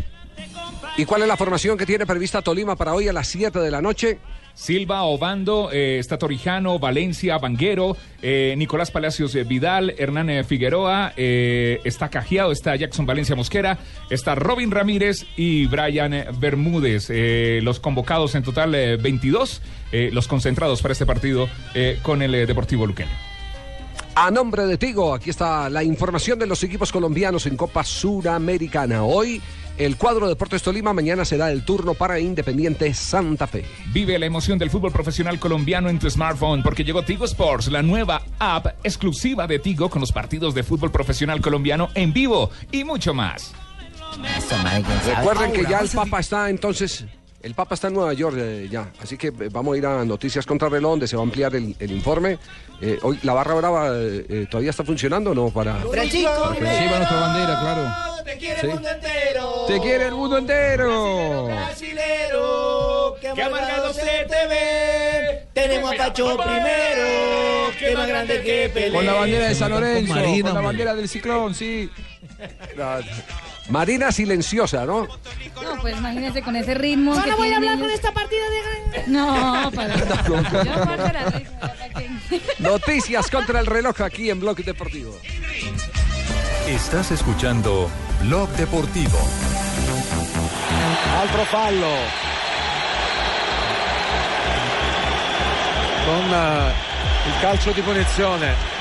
[0.96, 3.72] ¿Y cuál es la formación que tiene prevista Tolima para hoy a las 7 de
[3.72, 4.20] la noche?
[4.56, 11.14] Silva, Obando, eh, está Torijano, Valencia, Vanguero, eh, Nicolás Palacios eh, Vidal, Hernán eh, Figueroa,
[11.18, 13.80] eh, está Cajiado, está Jackson Valencia Mosquera,
[14.10, 17.10] está Robin Ramírez y Brian Bermúdez.
[17.64, 21.50] Los convocados en total eh, 22, eh, los concentrados para este partido
[22.02, 23.12] con el Deportivo Luqueño.
[24.16, 29.04] A nombre de Tigo, aquí está la información de los equipos colombianos en Copa Suramericana.
[29.04, 29.42] Hoy
[29.78, 33.66] el cuadro Deportes Tolima, mañana será el turno para Independiente Santa Fe.
[33.92, 37.82] Vive la emoción del fútbol profesional colombiano en tu smartphone porque llegó Tigo Sports, la
[37.82, 42.84] nueva app exclusiva de Tigo con los partidos de fútbol profesional colombiano en vivo y
[42.84, 43.54] mucho más.
[45.06, 47.06] Recuerden que ya el Papa está entonces.
[47.44, 50.06] El Papa está en Nueva York eh, ya, así que eh, vamos a ir a
[50.06, 52.38] Noticias contra Reloj, donde se va a ampliar el, el informe.
[52.82, 55.50] Eh, hoy la barra brava eh, todavía está funcionando, o ¿no?
[55.50, 58.24] Para Francisco, para que lleva nuestra bandera, claro.
[58.24, 58.68] Te quiere Sí.
[58.68, 59.66] el mundo entero.
[59.68, 61.46] Te quiere el mundo entero.
[61.48, 65.48] Brasilero, que amargado se te ve.
[65.54, 68.94] Tenemos a Pacho primero, que más grande que Pelé.
[68.96, 71.90] Con la bandera de San Con Lorenzo, Marina, con la bandera del ciclón, sí.
[73.70, 75.08] Marina silenciosa, ¿no?
[75.08, 77.16] No, pues imagínese con ese ritmo.
[77.16, 79.08] No, que no voy a hablar con esta partida de...
[79.08, 79.96] No, para.
[80.66, 81.74] Yo aparte la risa,
[82.60, 85.18] Noticias contra el reloj aquí en Bloque Deportivo.
[86.68, 87.90] Estás escuchando
[88.22, 89.18] Blog Deportivo.
[91.22, 91.88] Altro fallo.
[96.06, 96.74] Con eh,
[97.28, 98.73] il calcio di punizione.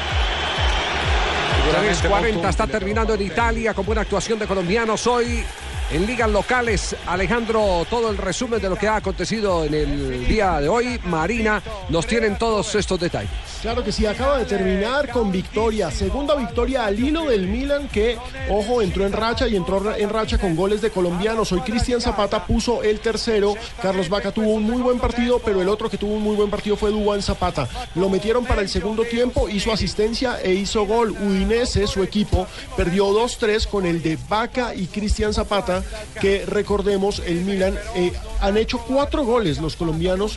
[1.62, 5.44] Sicuramente 3.40 molto está terminando en Italia con buena actuación de colombianos hoy
[5.92, 6.96] en ligas locales.
[7.06, 10.98] Alejandro, todo el resumen de lo que ha acontecido en el día de hoy.
[11.04, 13.51] Marina, nos tienen todos estos detalles.
[13.62, 18.18] Claro que sí, acaba de terminar con victoria, segunda victoria al hilo del Milan que,
[18.50, 21.52] ojo, entró en racha y entró en racha con goles de colombianos.
[21.52, 25.68] Hoy Cristian Zapata puso el tercero, Carlos Vaca tuvo un muy buen partido, pero el
[25.68, 27.68] otro que tuvo un muy buen partido fue Duan Zapata.
[27.94, 31.12] Lo metieron para el segundo tiempo, hizo asistencia e hizo gol.
[31.12, 35.84] Udinese, su equipo, perdió 2-3 con el de Vaca y Cristian Zapata,
[36.20, 40.36] que recordemos, el Milan eh, han hecho cuatro goles los colombianos.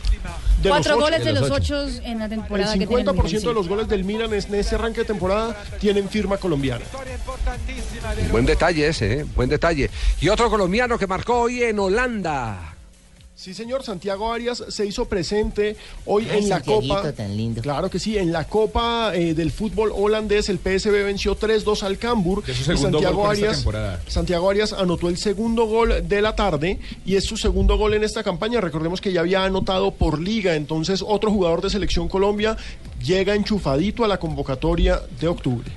[0.62, 3.68] De Cuatro los goles de los ocho en la temporada el 50% Milan, de los
[3.68, 6.84] goles del Milan en este arranque de temporada tienen firma colombiana.
[8.30, 9.26] Buen detalle ese, ¿eh?
[9.34, 9.90] buen detalle.
[10.20, 12.75] Y otro colombiano que marcó hoy en Holanda.
[13.36, 15.76] Sí, señor, Santiago Arias se hizo presente
[16.06, 17.12] hoy Ay, en la Copa.
[17.12, 17.60] tan lindo.
[17.60, 21.98] Claro que sí, en la Copa eh, del fútbol holandés el PSV venció 3-2 al
[21.98, 22.42] Cambur.
[22.48, 24.00] Y segundo Santiago gol con esta Arias, temporada.
[24.06, 28.04] Santiago Arias anotó el segundo gol de la tarde y es su segundo gol en
[28.04, 28.62] esta campaña.
[28.62, 32.56] Recordemos que ya había anotado por liga, entonces otro jugador de Selección Colombia
[33.04, 35.70] llega enchufadito a la convocatoria de octubre.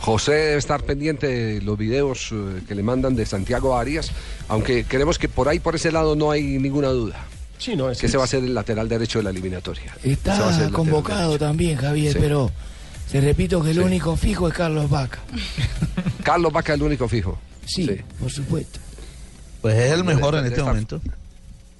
[0.00, 4.10] José debe estar pendiente de los videos eh, que le mandan de Santiago Arias,
[4.48, 7.16] aunque creemos que por ahí, por ese lado, no hay ninguna duda.
[7.58, 9.94] Sí, no, es que ese va a ser el lateral derecho de la eliminatoria.
[10.04, 12.18] Ese va a ser Está convocado también, Javier, Sí.
[12.20, 12.50] pero
[13.10, 13.82] te repito que el Sí.
[13.82, 15.18] único fijo es Carlos Vaca.
[16.22, 17.38] Carlos Vaca es el único fijo.
[17.66, 17.88] Sí,
[18.20, 18.78] por supuesto.
[19.60, 21.00] Pues es el mejor en este momento.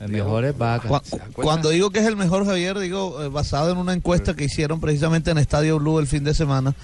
[0.01, 0.89] El mejor es Vaca.
[0.89, 1.01] Cu-
[1.35, 4.81] Cuando digo que es el mejor, Javier, digo eh, basado en una encuesta que hicieron
[4.81, 6.75] precisamente en Estadio Blue el fin de semana,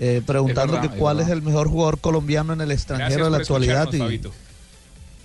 [0.00, 3.30] eh, preguntando verdad, que es cuál es el mejor jugador colombiano en el extranjero de
[3.30, 3.88] la por actualidad.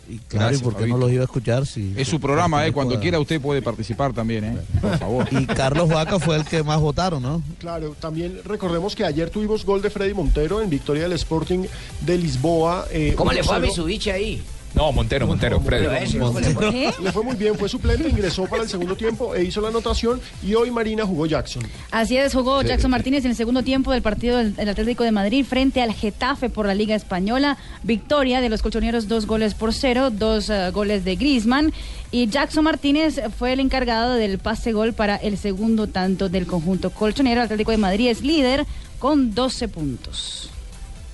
[0.07, 0.97] Y, claro, Gracias, ¿y por qué Fabito.
[0.99, 1.65] no los iba a escuchar?
[1.65, 2.71] Si, Es su programa, eh.
[2.71, 3.01] Cuando pueda.
[3.01, 4.57] quiera usted puede participar también, eh.
[4.79, 5.27] Por favor.
[5.31, 7.41] Y Carlos Vaca fue el que más votaron, ¿no?
[7.57, 11.65] Claro, también recordemos que ayer tuvimos gol de Freddy Montero en victoria del Sporting
[12.01, 12.85] de Lisboa.
[12.91, 13.61] eh, ¿Cómo le fue a 1-0.
[13.63, 14.43] Mitsubishi ahí?
[14.75, 15.85] No, Montero, Montero, Freddy.
[15.85, 17.23] Pero ese, ¿cómo le fue?
[17.23, 20.69] Muy bien, fue suplente, ingresó para el segundo tiempo e hizo la anotación y hoy
[20.69, 21.63] Marina jugó Jackson.
[21.91, 22.91] Así es, jugó Sí, Jackson.
[22.91, 26.49] Martínez en el segundo tiempo del partido del, del Atlético de Madrid frente al Getafe
[26.49, 27.57] por la Liga Española.
[27.83, 31.71] Victoria de los colchoneros, dos goles por cero, dos eh, goles de Griezmann.
[32.11, 36.89] Y Jackson Martínez fue el encargado del pase gol para el segundo tanto del conjunto
[36.89, 37.41] colchonero.
[37.41, 38.65] El Atlético de Madrid es líder
[38.99, 40.49] con 12 puntos.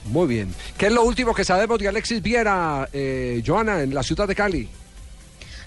[0.06, 0.54] Muy bien.
[0.78, 4.36] ¿Qué es lo último que sabemos de Alexis Viera, eh, Joana, en la ciudad de
[4.36, 4.68] Cali?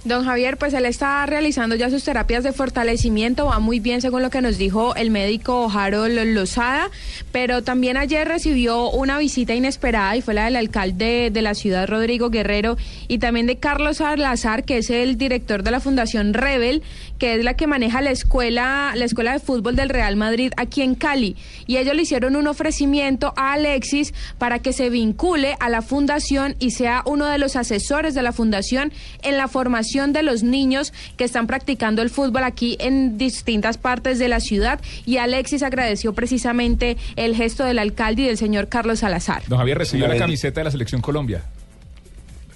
[0.05, 4.20] Don Javier, pues él está realizando ya sus terapias de fortalecimiento, va muy bien según
[4.20, 6.90] lo que nos dijo el médico Harold Lozada,
[7.32, 11.88] pero también ayer recibió una visita inesperada y fue la del alcalde de la ciudad,
[11.88, 12.76] Rodrigo Guerrero,
[13.09, 16.82] y también de Carlos Salazar, que es el director de la Fundación Rebel,
[17.18, 20.82] que es la que maneja la escuela, la escuela de fútbol del Real Madrid aquí
[20.82, 21.34] en Cali.
[21.66, 26.57] Y ellos le hicieron un ofrecimiento a Alexis para que se vincule a la fundación
[26.59, 28.92] y sea uno de los asesores de la fundación
[29.22, 34.18] en la formación de los niños que están practicando el fútbol aquí en distintas partes
[34.18, 34.80] de la ciudad.
[35.07, 39.45] Y Alexis agradeció precisamente el gesto del alcalde y del señor Carlos Salazar.
[39.47, 41.45] Don Javier recibió Una la camiseta de la selección Colombia.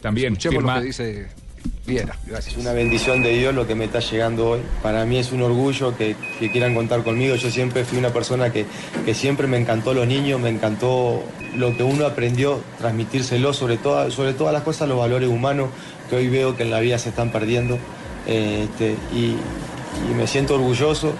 [0.00, 0.74] También Escuchemos firma.
[0.74, 1.26] lo que dice
[1.86, 2.16] Viera.
[2.26, 2.54] Gracias.
[2.54, 4.60] Es una bendición de Dios lo que me está llegando hoy.
[4.82, 7.34] Para mí es un orgullo que, que quieran contar conmigo.
[7.36, 8.66] Yo siempre fui una persona que,
[9.04, 11.22] que siempre me encantó los niños, me encantó
[11.56, 15.70] lo que uno aprendió, transmitírselo, sobre, toda- sobre todas las cosas, los valores humanos
[16.10, 17.78] que hoy veo que en la vida se están perdiendo.
[18.26, 19.34] Eh, este, y,
[20.10, 21.12] y me siento orgulloso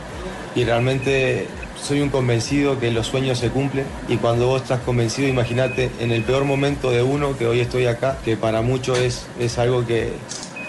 [0.55, 1.47] y realmente
[1.83, 6.11] soy un convencido que los sueños se cumplen y cuando vos estás convencido, imagínate en
[6.11, 9.87] el peor momento de uno, que hoy estoy acá, que para muchos es, es algo
[9.87, 10.11] que,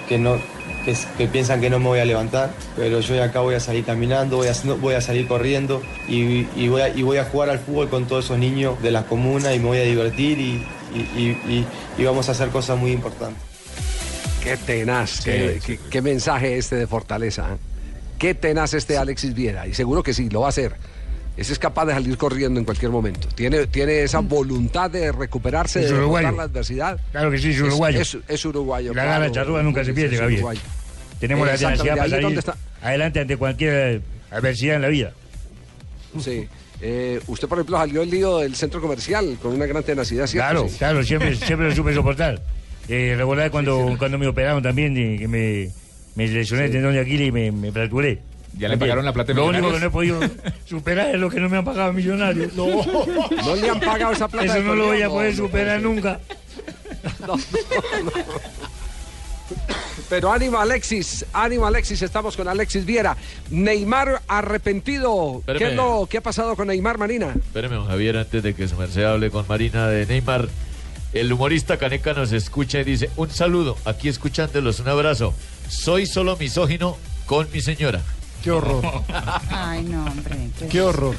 [0.10, 0.38] que no,
[0.84, 3.60] que, que piensan que no me voy a levantar, pero yo de acá voy a
[3.60, 7.26] salir caminando, voy a, voy a salir corriendo y, y voy a, y voy a
[7.26, 10.40] jugar al fútbol con todos esos niños de la comuna y me voy a divertir
[10.40, 11.68] y, y- y- y-
[12.02, 13.42] y vamos a hacer cosas muy importantes.
[14.44, 17.48] Qué tenaz, qué, qué- qué mensaje este de fortaleza.
[17.54, 17.58] ¿eh?
[18.18, 19.68] Qué tenaz este Alexis Viera.
[19.68, 20.74] Y seguro que sí, lo va a hacer.
[21.40, 23.30] Ese es capaz de salir corriendo en cualquier momento.
[23.34, 26.32] Tiene, tiene esa voluntad de recuperarse, Es de uruguayo.
[26.32, 27.00] la adversidad.
[27.12, 28.02] Claro que sí, es uruguayo.
[28.02, 28.94] Es, es uruguayo.
[28.94, 30.60] La gana charrúa nunca se pierde, uruguayo.
[31.20, 32.42] Tenemos la tenacidad para salir
[32.82, 35.14] adelante ante cualquier adversidad en la vida.
[36.20, 36.48] Sí.
[36.82, 40.46] Eh, usted, por ejemplo, salió el lío del centro comercial con una gran tenacidad, ¿cierto?
[40.50, 40.78] Claro, Sí.
[40.78, 42.42] claro, siempre, siempre lo supe soportar.
[42.88, 45.70] Eh, recordar cuando, cuando me operaron también, que me,
[46.16, 48.20] me lesioné el tendón de Aquiles y me, me fracturé.
[48.58, 50.20] Ya le pagaron la plata de Lo único que no he podido
[50.66, 52.54] superar es lo que no me han pagado millonarios.
[52.54, 52.66] No,
[53.46, 55.82] No le han pagado esa plata Eso no lo voy a poder no, no superar
[55.82, 56.18] puede ser.
[56.18, 56.20] nunca.
[60.10, 63.16] Pero ánimo Alexis, ánimo Alexis, estamos con Alexis Viera.
[63.52, 65.44] Neymar arrepentido.
[65.46, 67.34] ¿Qué es lo que ha pasado con Neymar Marina?
[67.36, 70.50] Espéreme, Javier, antes de que su merced hable con Marina de Neymar.
[71.14, 75.34] El humorista Caneca nos escucha y dice, un saludo, aquí escuchándolos, un abrazo.
[75.68, 78.02] Soy solo misógino con mi señora.
[78.44, 78.84] Qué horror.
[79.50, 80.50] Ay, no, hombre.
[80.58, 80.72] pues.
[80.72, 81.16] Qué horror.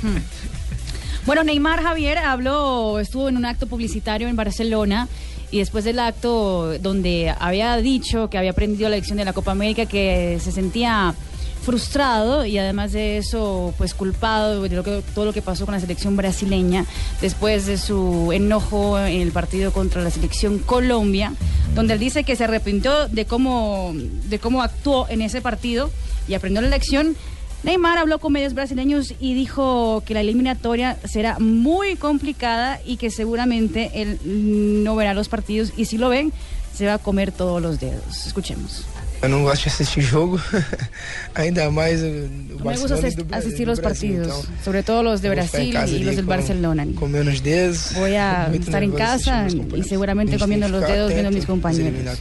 [1.27, 5.07] Bueno, Neymar Javier habló, estuvo en un acto publicitario en Barcelona
[5.51, 9.51] y después del acto donde había dicho que había aprendido la lección de la Copa
[9.53, 11.15] América, que se sentía
[11.61, 15.75] frustrado y además de eso, pues culpado de lo que, todo lo que pasó con
[15.75, 16.87] la selección brasileña
[17.21, 21.33] después de su enojo en el partido contra la selección Colombia,
[21.75, 25.91] donde él dice que se arrepintió de cómo, de cómo actuó en ese partido
[26.29, 27.17] y aprendió la lección.
[27.63, 33.11] Neymar habló con medios brasileños y dijo que la eliminatoria será muy complicada y que
[33.11, 36.33] seguramente él no verá los partidos y si lo ven
[36.75, 38.27] se va a comer todos los dedos.
[38.27, 38.87] Escuchemos.
[39.23, 40.41] Eu não gosto de assistir jogo,
[41.35, 44.83] ainda mais o No me gusta Barcelona asis- do asistir los Brasil, partidos, então, sobre
[44.83, 46.87] todo los de em Brasil y los del Barcelona.
[46.97, 47.93] Com meus dedos.
[47.97, 49.47] Voy a estar en casa
[49.77, 51.93] y seguramente comiendo los dedos viendo a mis compañeros.
[51.93, 52.17] Vão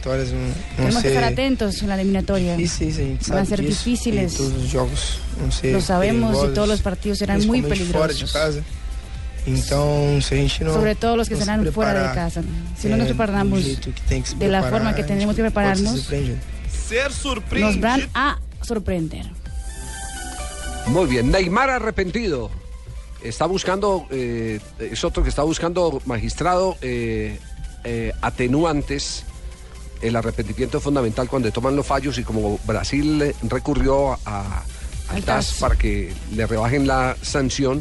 [0.76, 2.56] Tenemos que estar atentos en la eliminatoria.
[3.28, 4.34] Van a ser difíciles.
[4.34, 4.72] e Todos os
[5.40, 8.62] vão ser Lo sabemos y todos los partidos serán muy fora peligrosos.
[9.46, 12.14] Então, se a gente não Sobre todo los que não se serán fuera de preparar,
[12.14, 12.44] casa.
[12.76, 15.34] Si no nos é, do preparamos que que se de la preparar, forma que tenemos
[15.34, 16.06] que prepararnos.
[16.90, 17.12] Ser
[17.52, 19.24] nos van a sorprender.
[20.88, 22.50] Muy bien, Neymar arrepentido.
[23.22, 27.38] Está buscando, eh, es otro que está buscando, magistrado, eh,
[27.84, 29.22] eh, atenuantes.
[30.02, 34.64] El arrepentimiento es fundamental cuando toman los fallos y como Brasil recurrió a,
[35.10, 37.78] al TAS para que le rebajen la sanción,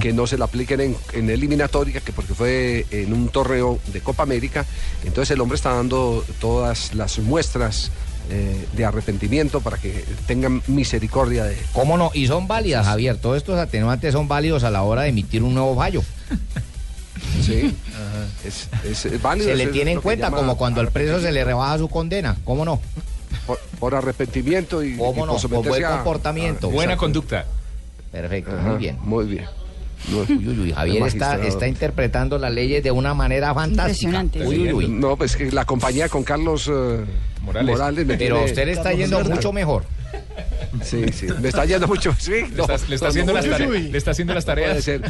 [0.00, 4.00] que no se la apliquen en, en eliminatoria, que porque fue en un torneo de
[4.00, 4.64] Copa América,
[5.04, 7.90] entonces el hombre está dando todas las muestras
[8.30, 12.10] eh, de arrepentimiento para que tengan misericordia de ¿Cómo no?
[12.14, 13.16] Y son válidas, Javier.
[13.16, 16.02] Todos estos atenuantes son válidos a la hora de emitir un nuevo fallo.
[17.42, 17.74] Sí.
[18.44, 19.48] Es, es- es válido.
[19.48, 22.36] se le tiene en cuenta como cuando al preso se le rebaja su condena.
[22.44, 22.80] ¿Cómo no?
[23.46, 25.36] Por, por arrepentimiento y, ¿Cómo y no?
[25.36, 26.68] Por buen comportamiento.
[26.68, 27.00] a- Buena Exacto.
[27.06, 27.44] conducta.
[28.12, 28.98] Perfecto, Ajá, muy bien.
[29.02, 29.44] Muy bien.
[30.12, 34.24] Uy, uy, uy, Javier está, está interpretando las leyes de una manera fantástica.
[34.44, 34.88] Uy, uy, uy.
[34.88, 37.00] No, pues que la compañía con Carlos eh,
[37.46, 38.06] Morales.
[38.06, 39.84] me Pero a usted le está yendo mucho mejor.
[40.82, 42.14] Sí, sí, me está yendo mucho.
[42.18, 43.82] Sí, Le está, le está no, haciendo, no, las uy, tare- uy.
[43.90, 44.84] le está haciendo las tareas.
[44.84, 45.00] ser.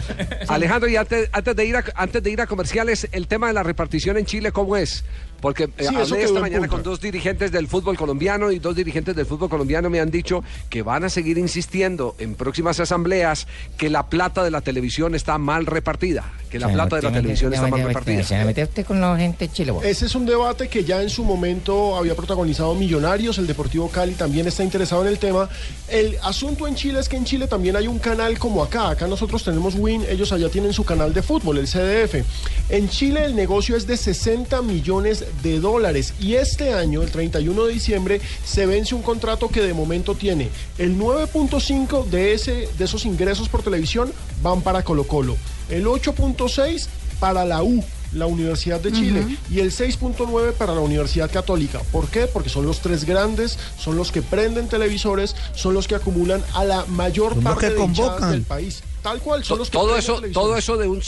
[0.49, 3.53] Alejandro, y antes, antes, de ir a, antes de ir a comerciales, el tema de
[3.55, 5.05] la repartición en Chile, ¿cómo es?
[5.41, 9.15] Porque eh, Sí, hablé esta mañana con dos dirigentes del fútbol colombiano y dos dirigentes
[9.15, 13.91] del fútbol colombiano me han dicho que van a seguir insistiendo en próximas asambleas que
[13.91, 17.69] la plata de la televisión está mal repartida, que la plata de la televisión está
[17.69, 18.23] mal repartida.
[18.23, 19.73] Se meterte con la gente chile.
[19.83, 24.15] Ese es un debate que ya en su momento había protagonizado Millonarios, el Deportivo Cali
[24.15, 25.49] también está interesado en el tema.
[25.89, 28.91] El asunto en Chile es que en Chile también hay un canal como acá.
[28.91, 32.25] Acá nosotros tenemos Win, ellos allá tienen su canal de fútbol, el CDF.
[32.69, 37.65] En Chile el negocio es de 60 millones de dólares y este año, el 31
[37.65, 40.49] de diciembre, se vence un contrato que de momento tiene
[40.79, 44.13] el 9.5 de, ese, de esos ingresos por televisión
[44.43, 45.37] van para Colo Colo,
[45.69, 46.87] el 8.6
[47.19, 51.81] para la U, la Universidad de Chile, y el 6.9 para la Universidad Católica.
[51.93, 52.27] ¿Por qué?
[52.27, 56.65] Porque son los tres grandes, son los que prenden televisores, son los que acumulan a
[56.65, 58.83] la mayor Son parte que de del país.
[59.03, 61.03] Tal cual, son los que todo eso, todo eso de un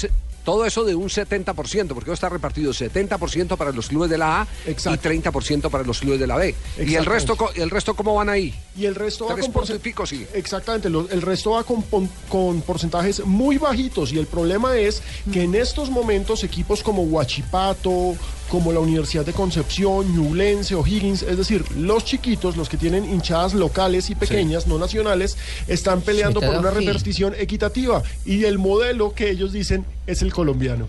[0.48, 4.48] todo eso de un 70%, porque está repartido 70% para los clubes de la A
[4.66, 6.54] y 30% para los clubes de la B.
[6.78, 8.54] Y el resto, el resto ¿cómo van ahí?
[8.74, 10.26] Y el resto va con puntos porcent- y pico, sí.
[10.32, 11.82] Exactamente, lo- el resto va con,
[12.30, 18.16] con porcentajes muy bajitos y el problema es que en estos momentos equipos como Huachipato,
[18.48, 23.04] como la Universidad de Concepción, Ñublense o Higgins, es decir, los chiquitos, los que tienen
[23.04, 25.36] hinchadas locales y pequeñas, no nacionales,
[25.66, 30.88] están peleando por una repartición equitativa y el modelo que ellos dicen es el colombiano.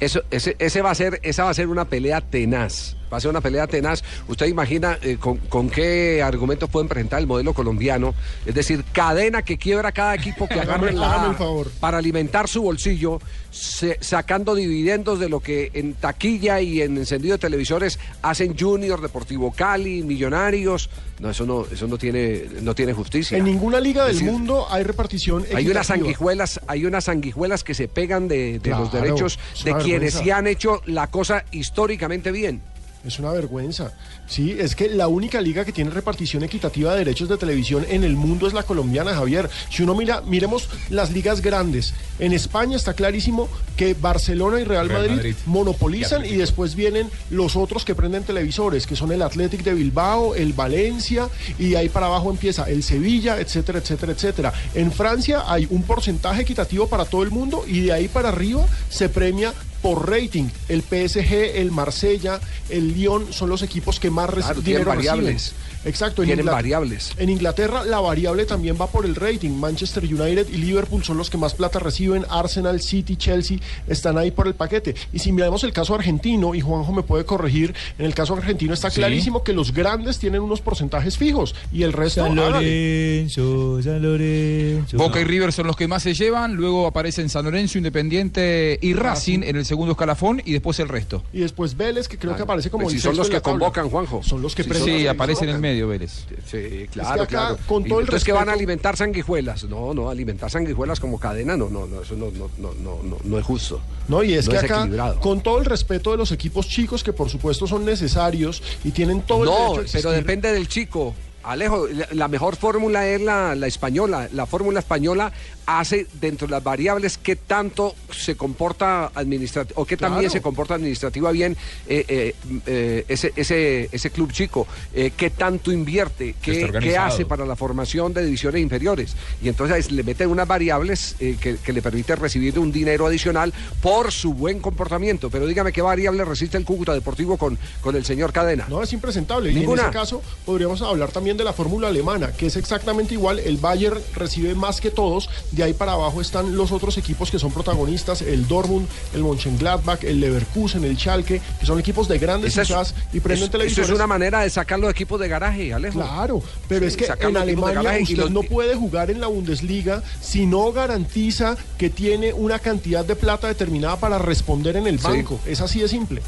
[0.00, 2.96] Eso, ese, ese va a ser, esa va a ser una pelea tenaz.
[3.14, 4.02] Va a ser una pelea tenaz.
[4.26, 8.12] ¿Usted imagina eh, con, con qué argumentos pueden presentar el modelo colombiano?
[8.44, 11.70] Es decir, cadena que quiebra cada equipo que agarre la el favor.
[11.78, 13.20] para alimentar su bolsillo,
[13.52, 19.00] se- sacando dividendos de lo que en taquilla y en encendido de televisores hacen Junior,
[19.00, 20.90] Deportivo Cali, Millonarios.
[21.20, 23.38] No, eso no, eso no tiene, no tiene justicia.
[23.38, 25.58] En ninguna liga del decir, mundo hay repartición equitativa.
[25.60, 30.14] Hay unas sanguijuelas, hay unas sanguijuelas que se pegan de, de los derechos de quienes
[30.14, 32.60] sí han hecho la cosa históricamente bien.
[33.04, 33.92] Es una vergüenza.
[34.26, 38.02] Sí, es que la única liga que tiene repartición equitativa de derechos de televisión en
[38.02, 39.50] el mundo es la colombiana, Javier.
[39.70, 41.92] Si uno mira, miremos las ligas grandes.
[42.18, 45.34] En España está clarísimo que Barcelona y Real, Real Madrid, Madrid.
[45.46, 50.34] monopolizan y, después vienen los otros que prenden televisores, que son el Athletic de Bilbao,
[50.34, 51.28] el Valencia
[51.58, 54.52] y ahí para abajo empieza el Sevilla, etcétera, etcétera, etcétera.
[54.74, 58.64] En Francia hay un porcentaje equitativo para todo el mundo y de ahí para arriba
[58.88, 59.52] se premia
[59.84, 60.44] por rating.
[60.70, 65.52] El PSG, el Marsella, el Lyon son los equipos que más Claro, dinero variables.
[65.52, 65.73] reciben.
[65.84, 66.22] Exacto.
[66.22, 67.12] en Tienen Ingla- variables.
[67.18, 69.50] En Inglaterra la variable también va por el rating.
[69.50, 72.24] Manchester United y Liverpool son los que más plata reciben.
[72.30, 74.94] Arsenal, City, Chelsea están ahí por el paquete.
[75.12, 78.72] Y si miramos el caso argentino, y Juanjo me puede corregir, en el caso argentino
[78.74, 78.96] está Sí.
[78.96, 82.22] clarísimo que los grandes tienen unos porcentajes fijos y el resto...
[82.24, 82.34] San.
[82.36, 84.96] Lorenzo, San Lorenzo.
[84.96, 88.94] Boca y River son los que más se llevan, luego aparecen San Lorenzo, Independiente y
[88.94, 91.22] Racing en el segundo escalafón y después el resto.
[91.32, 93.58] Y después Vélez, que creo que aparece como Pues el si son los que tabla.
[93.58, 94.22] convocan, Juanjo.
[94.22, 95.60] Son los que Sí, Sí, aparece en el televisores.
[95.74, 96.24] Medio Vélez.
[96.50, 97.58] Sí, claro, acá, claro.
[97.66, 99.64] con Y todo el entonces que van a respeto- alimentar sanguijuelas.
[99.64, 103.16] No, no, alimentar sanguijuelas como cadena, no, no, no, eso no, no, no, no, no,
[103.22, 103.80] no es justo.
[104.08, 105.20] No, y es No que es acá, equilibrado.
[105.20, 109.22] con todo el respeto de los equipos chicos, que por supuesto son necesarios y tienen
[109.22, 111.14] todo el No, derecho a pero existir, depende del chico.
[111.42, 114.28] Alejo, la, la mejor fórmula es la, la española.
[114.32, 115.30] La fórmula española
[115.66, 120.74] hace dentro de las variables qué tanto se comporta administrativo o qué también se comporta
[120.74, 121.56] administrativa bien
[121.86, 122.34] eh, eh,
[122.66, 128.12] eh, ese, ese, ese club chico, qué tanto invierte, qué, qué hace para la formación
[128.12, 129.16] de divisiones inferiores.
[129.42, 133.52] Y entonces le meten unas variables que, que le permiten recibir un dinero adicional
[133.82, 135.30] por su buen comportamiento.
[135.30, 138.66] Pero dígame qué variable resiste el Cúcuta Deportivo con, con el señor Cadena.
[138.68, 139.50] No, es impresentable.
[139.50, 139.82] Y Ninguna.
[139.82, 143.38] en ese caso podríamos hablar también de la fórmula alemana, que es exactamente igual.
[143.38, 145.28] El Bayern recibe más que todos.
[145.54, 150.02] De ahí para abajo están los otros equipos que son protagonistas, el Dortmund, el Mönchengladbach,
[150.02, 154.06] el Leverkusen, el Schalke, que son equipos de grandes hinchadas y prenden Eso es una
[154.08, 155.94] manera de sacar los equipos de garaje, Alejo.
[156.00, 160.02] Claro, pero Sí, es que en Alemania usted los- no puede jugar en la Bundesliga
[160.20, 165.04] si no garantiza que tiene una cantidad de plata determinada para responder en el Sí.
[165.06, 165.38] banco.
[165.46, 166.20] Es así de simple.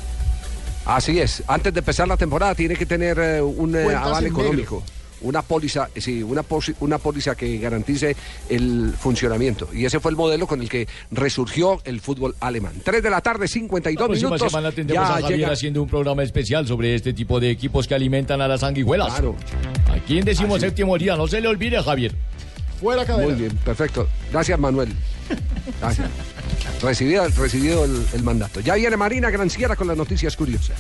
[0.85, 1.43] Así es.
[1.49, 4.85] Antes de empezar la temporada tiene que tener eh, un eh, aval económico.
[5.27, 8.17] Una póliza, sí, una, posi- una póliza que garantice
[8.49, 9.69] el funcionamiento.
[9.73, 12.73] Y ese fue el modelo con el que resurgió el fútbol alemán.
[12.85, 14.53] 3 de la tarde, 52 La próxima minutos.
[14.53, 17.95] semana tendremos a Javier llega- haciendo un programa especial sobre este tipo de equipos que
[17.95, 19.09] alimentan a las sanguijuelas.
[19.09, 19.35] Claro.
[19.93, 22.13] Aquí en decimos séptimo día, no se le olvide, Javier.
[22.81, 23.29] Fuera cadena.
[23.33, 24.07] Muy bien, perfecto.
[24.31, 24.93] Gracias, Manuel.
[25.81, 26.09] Gracias.
[26.83, 28.61] Recibido, recibido el, el mandato.
[28.61, 30.77] Ya viene Marina Granciera con las noticias curiosas.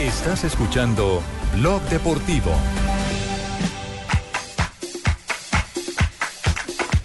[0.00, 1.22] Estás escuchando
[1.56, 2.50] Blog Deportivo.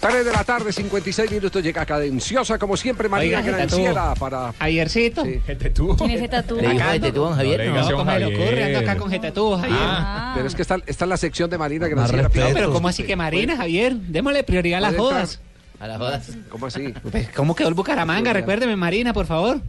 [0.00, 4.52] 3 de la tarde, 56 minutos, llega cadenciosa, como siempre, Marina Oiga, Granciera para...
[4.58, 5.24] Javiercito.
[5.46, 5.94] Jetetú.
[5.98, 6.56] ¿Quién es Jetatú?
[6.56, 7.58] ¿Le dijo Jetetú, don Javier?
[7.60, 8.40] No No, digas a don ¿cómo se le Javier.
[8.42, 8.64] ocurre?
[8.64, 9.78] Ando acá con Jetetú, Javier.
[9.78, 10.32] Ah.
[10.34, 12.22] Pero es que está, está en la sección de Marina Granciera.
[12.22, 13.94] No, pero ¿cómo así que Marina, Javier?
[13.94, 15.12] Démosle prioridad a las entrar.
[15.12, 15.40] jodas.
[15.80, 16.28] A las jodas.
[16.48, 16.94] ¿Cómo así?
[17.10, 18.32] Pues, ¿Cómo quedó el Bucaramanga?
[18.32, 19.60] Recuérdeme, Marina, por favor.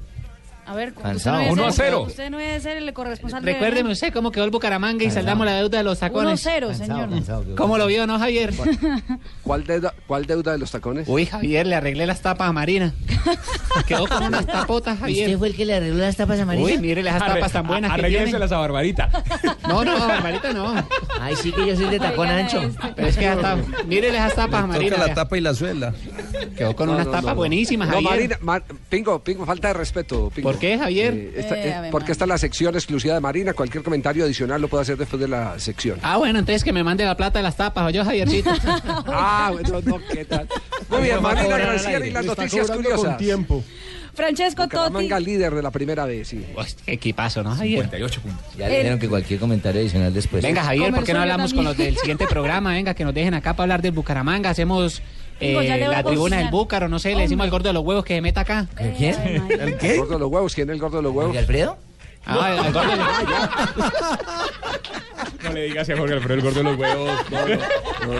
[0.65, 1.37] A ver, Cansado.
[1.39, 2.01] usted no Uno debe a ser- cero.
[2.07, 5.21] Usted no debe ser el corresponsal de- Recuérdeme usted cómo quedó el Bucaramanga y Cansado.
[5.25, 6.45] saldamos la deuda de los tacones.
[6.45, 7.09] 1-0, señor.
[7.57, 8.53] ¿Cómo lo vio, no, Javier?
[9.43, 11.07] ¿Cuál deuda, ¿Cuál deuda de los tacones?
[11.09, 12.93] Uy, Javier, le arreglé las tapas a Marina.
[13.87, 15.27] Quedó con unas tapotas, Javier.
[15.27, 16.65] ¿Usted fue el que le arregló las tapas a Marina?
[16.65, 17.91] Uy, mire las tapas tan buenas.
[17.91, 19.09] Arréglenselas a Barbarita.
[19.67, 20.73] No, no, Barbarita no.
[21.21, 22.61] Ay, sí que yo soy de tacón ancho.
[22.95, 23.55] Pero es que hasta,
[23.87, 24.95] mírele esas tapas a Marina.
[24.97, 25.93] Toca la tapa y la suela.
[26.57, 28.37] Quedó con No, unas no, tapas buenísimas, No, Javier.
[28.41, 30.29] Marina, Pingo, Pingo, falta de respeto.
[30.35, 30.50] Pingo.
[30.51, 31.13] ¿Por qué, Javier?
[31.13, 33.53] Eh, esta- Eh, eh, porque esta es la sección exclusiva de Marina.
[33.53, 35.99] Cualquier comentario adicional lo puede hacer después de la sección.
[36.03, 38.49] Ah, bueno, entonces que me mande la plata de las tapas, ¿o yo, Javiercito?
[39.07, 40.47] Ah, bueno, no, ¿qué tal?
[40.89, 42.99] Muy bien, Marina Granciera y las noticias curiosas.
[43.05, 43.63] con tiempo.
[44.13, 44.75] Francesco Totti.
[44.75, 46.45] Bucaramanga líder de la primera vez, sí.
[46.85, 47.83] Qué equipazo, ¿no, Javier?
[47.83, 48.45] 58 puntos.
[48.57, 50.43] Ya le dijeron que cualquier comentario adicional después.
[50.43, 52.73] Venga, Javier, ¿por qué no hablamos con los del siguiente programa?
[52.73, 54.49] Venga, que nos dejen acá para hablar del Bucaramanga.
[54.49, 55.01] Hacemos
[55.41, 57.69] Digo, ya le voy a la tribuna del Búcaro, no sé, le decimos al gordo
[57.69, 58.67] de los huevos que se meta acá.
[58.97, 59.15] ¿Quién?
[59.49, 59.97] ¿El qué?
[59.97, 60.55] gordo de los huevos.
[60.55, 61.25] ¿Quién es el gordo de los huevos?
[61.27, 61.77] ¿Jorge Alfredo?
[62.25, 63.07] Ah, el gordo de los
[65.43, 67.11] No le digas a Jorge Alfredo el gordo de los huevos.
[67.31, 67.55] No, no.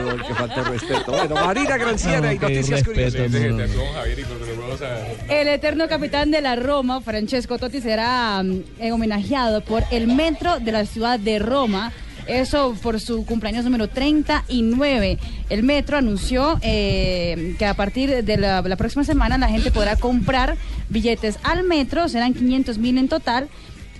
[0.01, 1.11] No, no, que falta respeto.
[1.11, 3.35] Bueno, Marina Granciera y No, qué noticias respeto, curiosas.
[3.35, 4.81] Y huevos.
[5.29, 8.43] El eterno capitán de la Roma, Francesco Totti, será
[8.79, 11.91] eh, homenajeado por el metro de la ciudad de Roma.
[12.31, 15.17] Eso por su cumpleaños número 39.
[15.49, 19.97] El metro anunció eh, que a partir de la, la próxima semana la gente podrá
[19.97, 20.55] comprar
[20.87, 23.49] billetes al metro, serán 500 mil en total,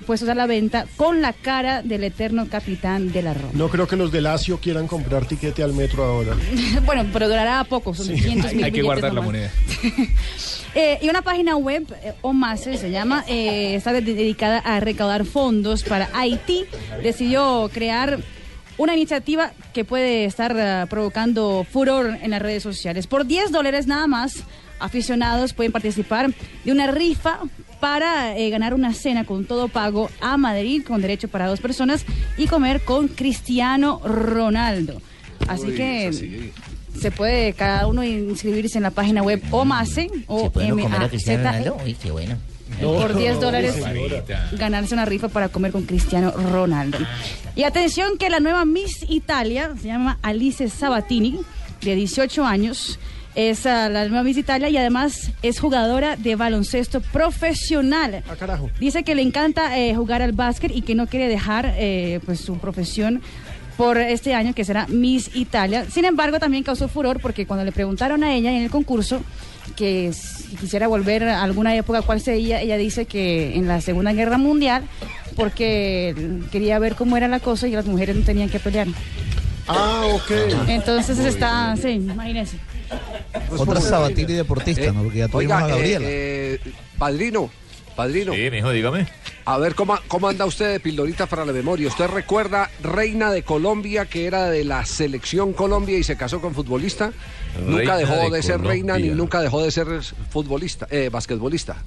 [0.05, 3.51] puestos a la venta con la cara del eterno capitán de la Roma.
[3.53, 6.35] No creo que los de Lazio quieran comprar tiquete al metro ahora.
[6.85, 9.51] bueno, pero durará poco, son 500 mil Hay que guardar la moneda.
[10.73, 15.25] Eh, y una página web, eh, OMASE se llama, eh, está de- dedicada a recaudar
[15.25, 16.63] fondos para Haití.
[17.03, 18.19] Decidió crear
[18.77, 23.05] una iniciativa que puede estar eh, provocando furor en las redes sociales.
[23.05, 24.43] Por 10 dólares nada más,
[24.79, 26.31] aficionados pueden participar
[26.63, 27.39] de una rifa
[27.81, 32.05] para eh, ganar una cena con todo pago a Madrid con derecho para dos personas
[32.37, 35.01] y comer con Cristiano Ronaldo.
[35.47, 36.51] Así Uy, que.
[36.99, 41.01] Se puede cada uno inscribirse en la página web OMASE o ¿Se puede uno comer
[41.01, 41.37] a.
[41.37, 41.77] Ronaldo?
[41.83, 42.37] Uy, qué bueno.
[42.79, 43.75] Por 10 dólares
[44.53, 46.97] ganarse una rifa para comer con Cristiano Ronaldo.
[47.55, 51.39] Y atención que la nueva Miss Italia se llama Alice Sabatini,
[51.81, 52.99] de 18 años.
[53.33, 58.23] Es ah, la nueva Miss Italia y además es jugadora de baloncesto profesional.
[58.29, 58.69] Ah, carajo.
[58.79, 62.41] Dice que le encanta eh, jugar al básquet y que no quiere dejar eh, pues
[62.41, 63.21] su profesión
[63.77, 65.85] por este año que será Miss Italia.
[65.89, 69.21] Sin embargo, también causó furor porque cuando le preguntaron a ella en el concurso
[69.75, 72.61] que si quisiera volver a alguna época, ¿cuál sería?
[72.61, 74.83] Ella dice que en la Segunda Guerra Mundial
[75.35, 76.13] porque
[76.51, 78.87] quería ver cómo era la cosa y las mujeres no tenían que pelear.
[79.67, 80.31] Ah, ok.
[80.67, 82.57] Entonces está, sí, imagínense.
[83.57, 85.03] Otra Sabatini deportista, ¿no?
[85.03, 86.05] Porque ya tuvimos Oiga, a Gabriela.
[86.05, 87.49] eh, eh, Padrino,
[87.95, 88.33] padrino.
[88.33, 89.07] Sí, mijo, dígame.
[89.45, 91.87] A ver, ¿cómo, ¿cómo anda usted de pildorita para la memoria?
[91.87, 96.53] ¿Usted recuerda Reina de Colombia, que era de la selección Colombia y se casó con
[96.53, 97.11] futbolista?
[97.65, 99.87] nunca dejó de, de ser reina ni nunca dejó de ser
[100.29, 101.83] futbolista, eh, basquetbolista.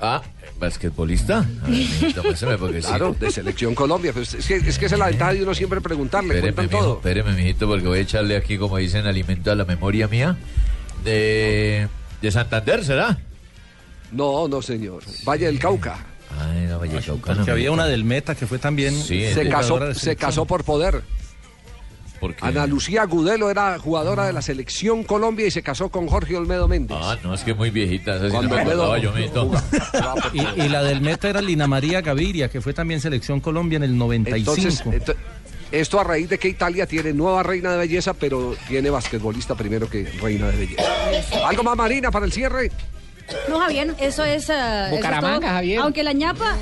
[0.00, 0.20] Ah,
[0.58, 1.46] ¿basquetbolista?
[1.66, 2.86] Ver, sí.
[2.86, 4.12] Claro, de selección Colombia.
[4.12, 6.78] Pues es, que, es que esa es la ventaja de uno siempre preguntarle, Espéreme, mijo,
[6.78, 6.96] todo.
[6.96, 10.36] espéreme, mijito, porque voy a echarle aquí, como dicen, alimento a la memoria mía.
[11.04, 11.88] De,
[12.20, 13.18] de Santander, ¿será?
[14.12, 15.02] No, no, señor.
[15.26, 15.98] Valle del Cauca.
[16.38, 17.34] Ay, no, Valle del Cauca.
[17.34, 18.94] Porque había una del Meta que fue también.
[18.94, 21.02] Sí, se, casó, se casó por poder.
[22.40, 26.66] Ana Lucía Gudelo era jugadora de la selección Colombia y se casó con Jorge Olmedo
[26.66, 26.96] Méndez.
[26.98, 29.12] Ah, no, es que muy viejita, esa sí no Olmedo- yo.
[30.32, 33.82] Y, y la del Meta era Lina María Gaviria, que fue también selección Colombia en
[33.82, 34.50] el 95.
[34.52, 35.16] Entonces, ento-
[35.70, 39.88] esto a raíz de que Italia tiene nueva reina de belleza, pero tiene basquetbolista primero
[39.88, 40.84] que reina de belleza.
[41.46, 42.72] ¿Algo más, Marina, para el cierre?
[43.48, 44.44] No, Javier, eso es.
[44.44, 45.50] eso es Bucaramanga, todo.
[45.50, 45.80] Javier.
[45.80, 46.56] Aunque la ñapa.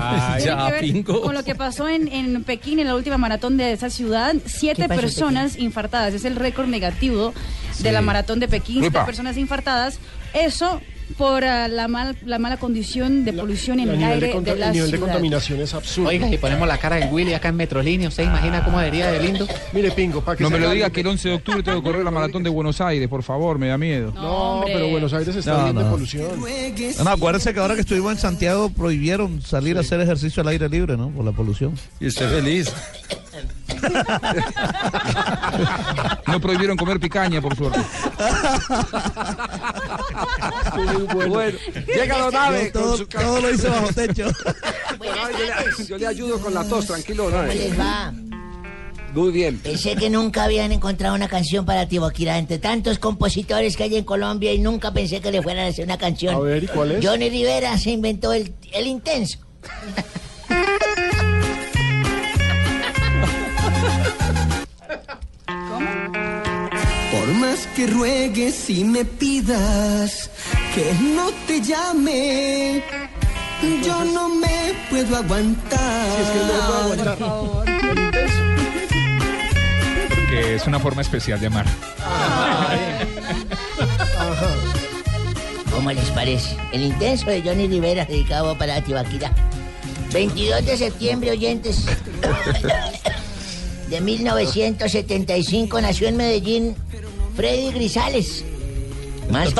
[0.00, 1.22] Ay, tiene ya, que ver pingo.
[1.22, 4.82] Con lo que pasó en, en Pekín, en la última maratón de esa ciudad, siete
[4.82, 6.14] ¿Qué pasó en personas infartadas.
[6.14, 7.32] Es el récord negativo
[7.78, 9.98] de la maratón de Pekín, siete personas infartadas.
[10.32, 10.80] Eso
[11.16, 14.66] por ah, la, mal- la mala condición de polución en El de, aire de la
[14.66, 16.08] el nivel de contaminación es absurdo.
[16.08, 19.20] Oiga, si ponemos la cara del Willy acá en Metrolínea, ¿usted imagina cómo sería de
[19.20, 19.46] lindo?
[19.72, 21.82] Mire, Pingo, para que No se me lo diga que el 11 de octubre tengo
[21.82, 24.12] que correr la maratón de Buenos Aires, por favor, me da miedo.
[24.14, 26.28] No, pero Buenos Aires está No, bien de polución.
[26.98, 30.48] No, no, acuérdense que ahora que estuvimos en Santiago prohibieron salir a hacer ejercicio al
[30.48, 31.10] aire libre, ¿no?
[31.10, 31.74] Por la polución.
[32.00, 32.72] Y usted feliz.
[36.26, 37.80] No prohibieron comer picaña, por suerte.
[41.28, 44.28] Bueno, llega Don Ave todo, su todo lo hice bajo techo.
[45.04, 48.12] Yo, le, yo le ayudo con la tos, tranquilo, Don ¿Cómo les va?
[49.12, 49.58] Muy bien.
[49.58, 54.04] Pensé que nunca habían encontrado una canción para Tiboquira entre tantos compositores que hay en
[54.04, 56.34] Colombia y nunca pensé que le fueran a hacer una canción.
[56.34, 57.06] A ver, ¿y cuál es?
[57.06, 59.38] Johnny Rivera se inventó el, el intenso.
[67.54, 70.28] más que ruegues y me pidas
[70.74, 72.82] que no te llame,
[73.84, 76.08] yo no me puedo aguantar.
[80.30, 81.66] Que es una forma especial de amar.
[85.72, 86.56] ¿Cómo les parece?
[86.72, 89.30] El intenso de Johnny Rivera dedicado para Tibaquira.
[90.12, 91.86] 22 de septiembre, oyentes.
[93.88, 96.74] De 1975 nació en Medellín
[97.36, 98.44] Freddy Grisales.
[99.30, 99.54] Más,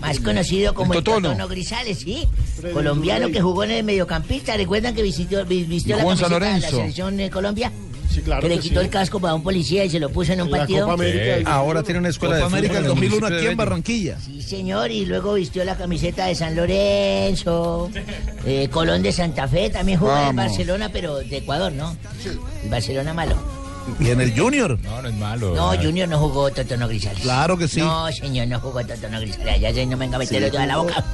[0.00, 1.28] más conocido como El el Totono.
[1.30, 2.28] Totono Grisales, ¿sí?
[2.72, 4.56] Colombiano que jugó en el mediocampista.
[4.56, 7.72] ¿Recuerdan que vistió, vi- vistió la camiseta de la selección de Colombia?
[8.12, 8.84] Sí, claro que le que quitó sí.
[8.86, 10.80] el casco para un policía y se lo puso en un La partido.
[10.82, 11.24] Copa América.
[11.24, 13.50] del- Ahora tiene una escuela Copa de América fútbol del en el 2001 municipio aquí
[13.52, 13.56] en.
[13.56, 14.18] Barranquilla.
[14.20, 17.90] Sí, señor, y luego vistió la camiseta de San Lorenzo,
[18.46, 20.36] eh, Colón de Santa Fe, también jugó en.
[20.36, 21.96] Barcelona, pero de Ecuador, ¿no?
[22.62, 23.34] El Barcelona malo.
[24.00, 24.78] Y en el Junior.
[24.82, 25.54] No, no es malo.
[25.54, 27.20] No, Junior no jugó Totono Grisales.
[27.20, 27.80] Claro que sí.
[27.80, 29.60] No, señor, no jugó Totono Grisales.
[29.60, 31.04] Ya se no me venga a meterlo yo a la boca.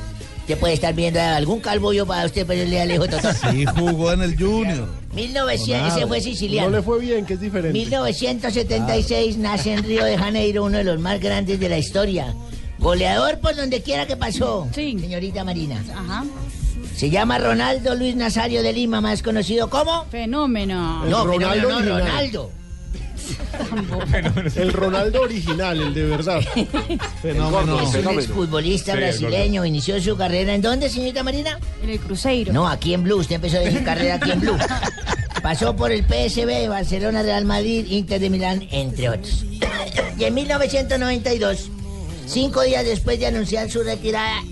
[0.41, 3.35] Usted puede estar viendo algún calvo yo para usted ponerle al hijo Totono.
[3.51, 4.89] Sí, jugó en el Junior.
[5.14, 6.71] 1900, ese fue No siciliano.
[6.71, 7.73] le fue bien, que es diferente.
[7.79, 12.35] 1976 nace en Río de Janeiro, uno de los más grandes de la historia.
[12.79, 15.83] Goleador por donde quiera que pasó, señorita Marina.
[15.95, 16.25] Ajá.
[16.97, 20.05] Se llama Ronaldo Luis Nazario de Lima, más conocido como...
[20.07, 21.05] Fenómeno.
[21.05, 21.99] No, Ronaldo fenómeno, no.
[22.01, 22.51] Ronaldo.
[24.57, 26.41] El Ronaldo original, el de verdad.
[27.22, 27.81] Fenómeno.
[27.81, 29.64] Es un exfutbolista Sí, brasileño.
[29.64, 31.59] Inició su carrera en dónde, señorita Marina?
[31.83, 32.53] En el Cruzeiro.
[32.53, 33.16] No, aquí en Blue.
[33.16, 34.57] Usted empezó su carrera aquí en Blue.
[35.43, 39.45] Pasó por el PSB, Barcelona, Real Madrid, Inter de Milán, entre otros.
[40.18, 41.70] Y en 1992,
[42.26, 44.43] cinco días después de anunciar su retirada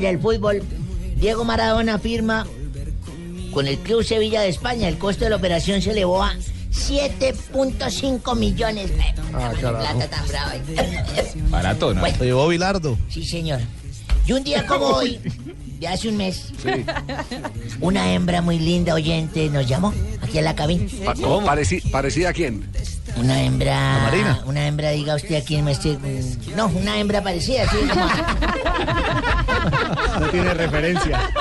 [0.00, 0.62] del fútbol,
[1.16, 2.46] Diego Maradona firma
[3.52, 4.86] con el Club Sevilla de España.
[4.86, 6.34] El costo de la operación se elevó a
[6.78, 8.90] 7.5 millones.
[9.34, 10.52] Ah, plata tan brava.
[11.50, 12.00] Barato, ¿no?
[12.00, 12.16] Bueno.
[12.18, 12.98] Lo llevó Bilardo.
[13.08, 13.60] Sí, señor.
[14.26, 15.18] Y un día como hoy,
[15.80, 16.52] de hace un mes,
[17.80, 20.84] una hembra muy linda oyente nos llamó aquí a la cabina.
[21.04, 22.68] Pa- pareci- ¿Parecida a quién?
[23.16, 23.96] Una hembra.
[23.96, 24.40] ¿A Marina?
[24.46, 25.96] Una hembra, diga usted a quién me esté.
[25.96, 27.76] mm, No, una hembra parecida, sí.
[27.88, 28.06] como-
[30.20, 31.30] No tiene referencia.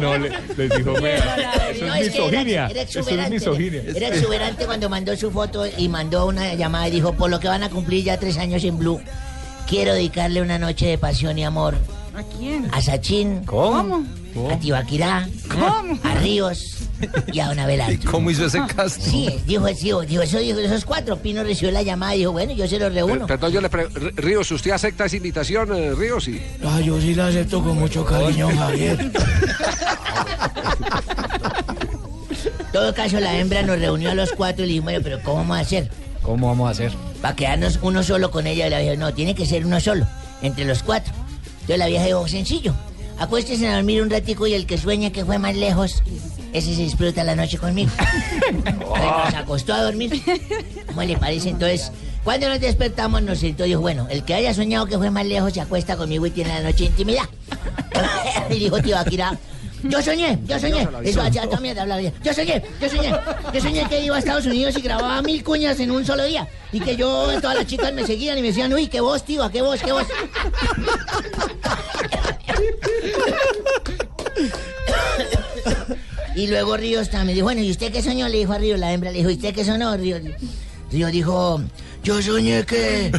[0.00, 2.66] No, le, les dijo, "Vea, eso No, es es que era- misoginia.
[2.68, 3.30] era Eso es exuberante.
[3.34, 3.82] misoginia.
[3.94, 7.48] Era exuberante cuando mandó su foto y mandó una llamada y dijo, por lo que
[7.48, 9.00] van a cumplir ya tres años en Blue,
[9.66, 11.76] quiero dedicarle una noche de pasión y amor
[12.16, 12.68] ¿A quién?
[12.72, 14.04] a Sachin, ¿Cómo?
[14.50, 15.98] a Tibaquirá, ¿Cómo?
[16.02, 16.74] a Ríos
[17.32, 17.96] y a Don Abelardo.
[18.10, 19.02] ¿Cómo hizo ese casting?
[19.10, 21.16] Sí, dijo, dijo, dijo, eso dijo esos cuatro.
[21.18, 23.26] Pino recibió la llamada y dijo, bueno, yo se los reúno.
[23.26, 26.24] Perdón, yo le pregunto, Ríos, ¿usted acepta esa invitación, eh, Ríos?
[26.24, 26.40] Sí.
[26.64, 29.12] Ah, yo sí la acepto con mucho cariño, Javier.
[32.58, 35.22] En todo caso, la hembra nos reunió a los cuatro y le dijimos, bueno, pero
[35.22, 35.90] ¿cómo vamos a hacer?
[36.22, 36.92] ¿Cómo vamos a hacer?
[37.22, 38.66] Para quedarnos uno solo con ella.
[38.66, 40.06] Y la vieja, no, tiene que ser uno solo,
[40.42, 41.12] entre los cuatro.
[41.52, 42.74] Entonces la vieja dijo, sencillo,
[43.18, 46.02] acuéstese a dormir un ratico y el que sueña que fue más lejos,
[46.52, 47.90] ese se disfruta la noche conmigo.
[48.64, 50.22] Nos acostó a dormir.
[50.86, 51.50] ¿Cómo le parece?
[51.50, 51.92] Entonces,
[52.24, 55.26] cuando nos despertamos, nos sentó y dijo, bueno, el que haya soñado que fue más
[55.26, 57.24] lejos se acuesta conmigo y tiene la noche intimidad.
[58.50, 59.38] y dijo tío Akira,
[59.82, 60.86] yo soñé, yo soñé.
[61.04, 62.12] Eso allá también hablaba bien.
[62.24, 63.12] Yo soñé, yo soñé.
[63.54, 66.46] Yo soñé que iba a Estados Unidos y grababa mil cuñas en un solo día.
[66.72, 69.48] Y que yo, todas las chicas me seguían y me decían, uy, qué voz, tío,
[69.50, 70.06] qué voz, qué voz.
[76.34, 78.28] Y luego Ríos también dijo, bueno, ¿y usted qué soñó?
[78.28, 79.96] Le dijo a Ríos, la hembra le dijo, ¿y usted qué soñó?
[79.96, 80.20] Ríos,
[80.92, 81.60] Ríos dijo,
[82.04, 83.10] Yo soñé que,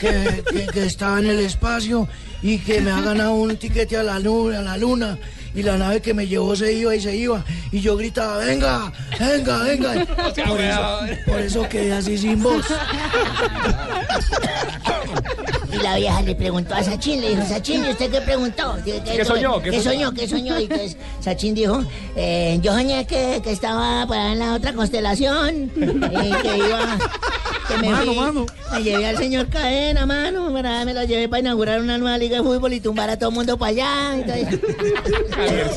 [0.00, 2.08] que, que- que estaba en el espacio
[2.40, 5.18] y que me ha ganado un tiquete a la, luna, a la luna.
[5.58, 7.44] Y la nave que me llevó se iba y se iba.
[7.72, 10.06] Y yo gritaba, venga, venga, venga.
[10.46, 12.64] Por eso, por eso quedé así sin voz.
[15.72, 18.76] Y la vieja le preguntó a Sachin, le dijo, Sachin, ¿y usted qué preguntó?
[18.84, 19.60] ¿Qué, ¿Qué soñó?
[19.60, 20.08] ¿Qué, ¿Qué soñó?
[20.08, 20.14] soñó?
[20.14, 20.58] ¿Qué soñó?
[20.58, 21.82] Y entonces Sachin dijo,
[22.16, 26.98] eh, yo soñé que, que estaba por en la otra constelación, y que iba...
[27.68, 28.46] Que me, Mano, fui- mano.
[28.72, 32.38] me llevé al señor Cadena, mano, para- me lo llevé para inaugurar una nueva liga
[32.38, 34.14] de fútbol y tumbar a todo el mundo para allá.
[34.14, 34.58] Entonces,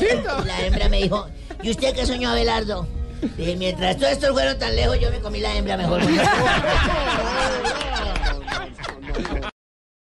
[0.00, 1.26] y la hembra me dijo,
[1.62, 2.86] ¿y usted qué soñó, Abelardo?
[3.36, 6.00] Dije, mientras todos estos fueron tan lejos, yo me comí la hembra mejor.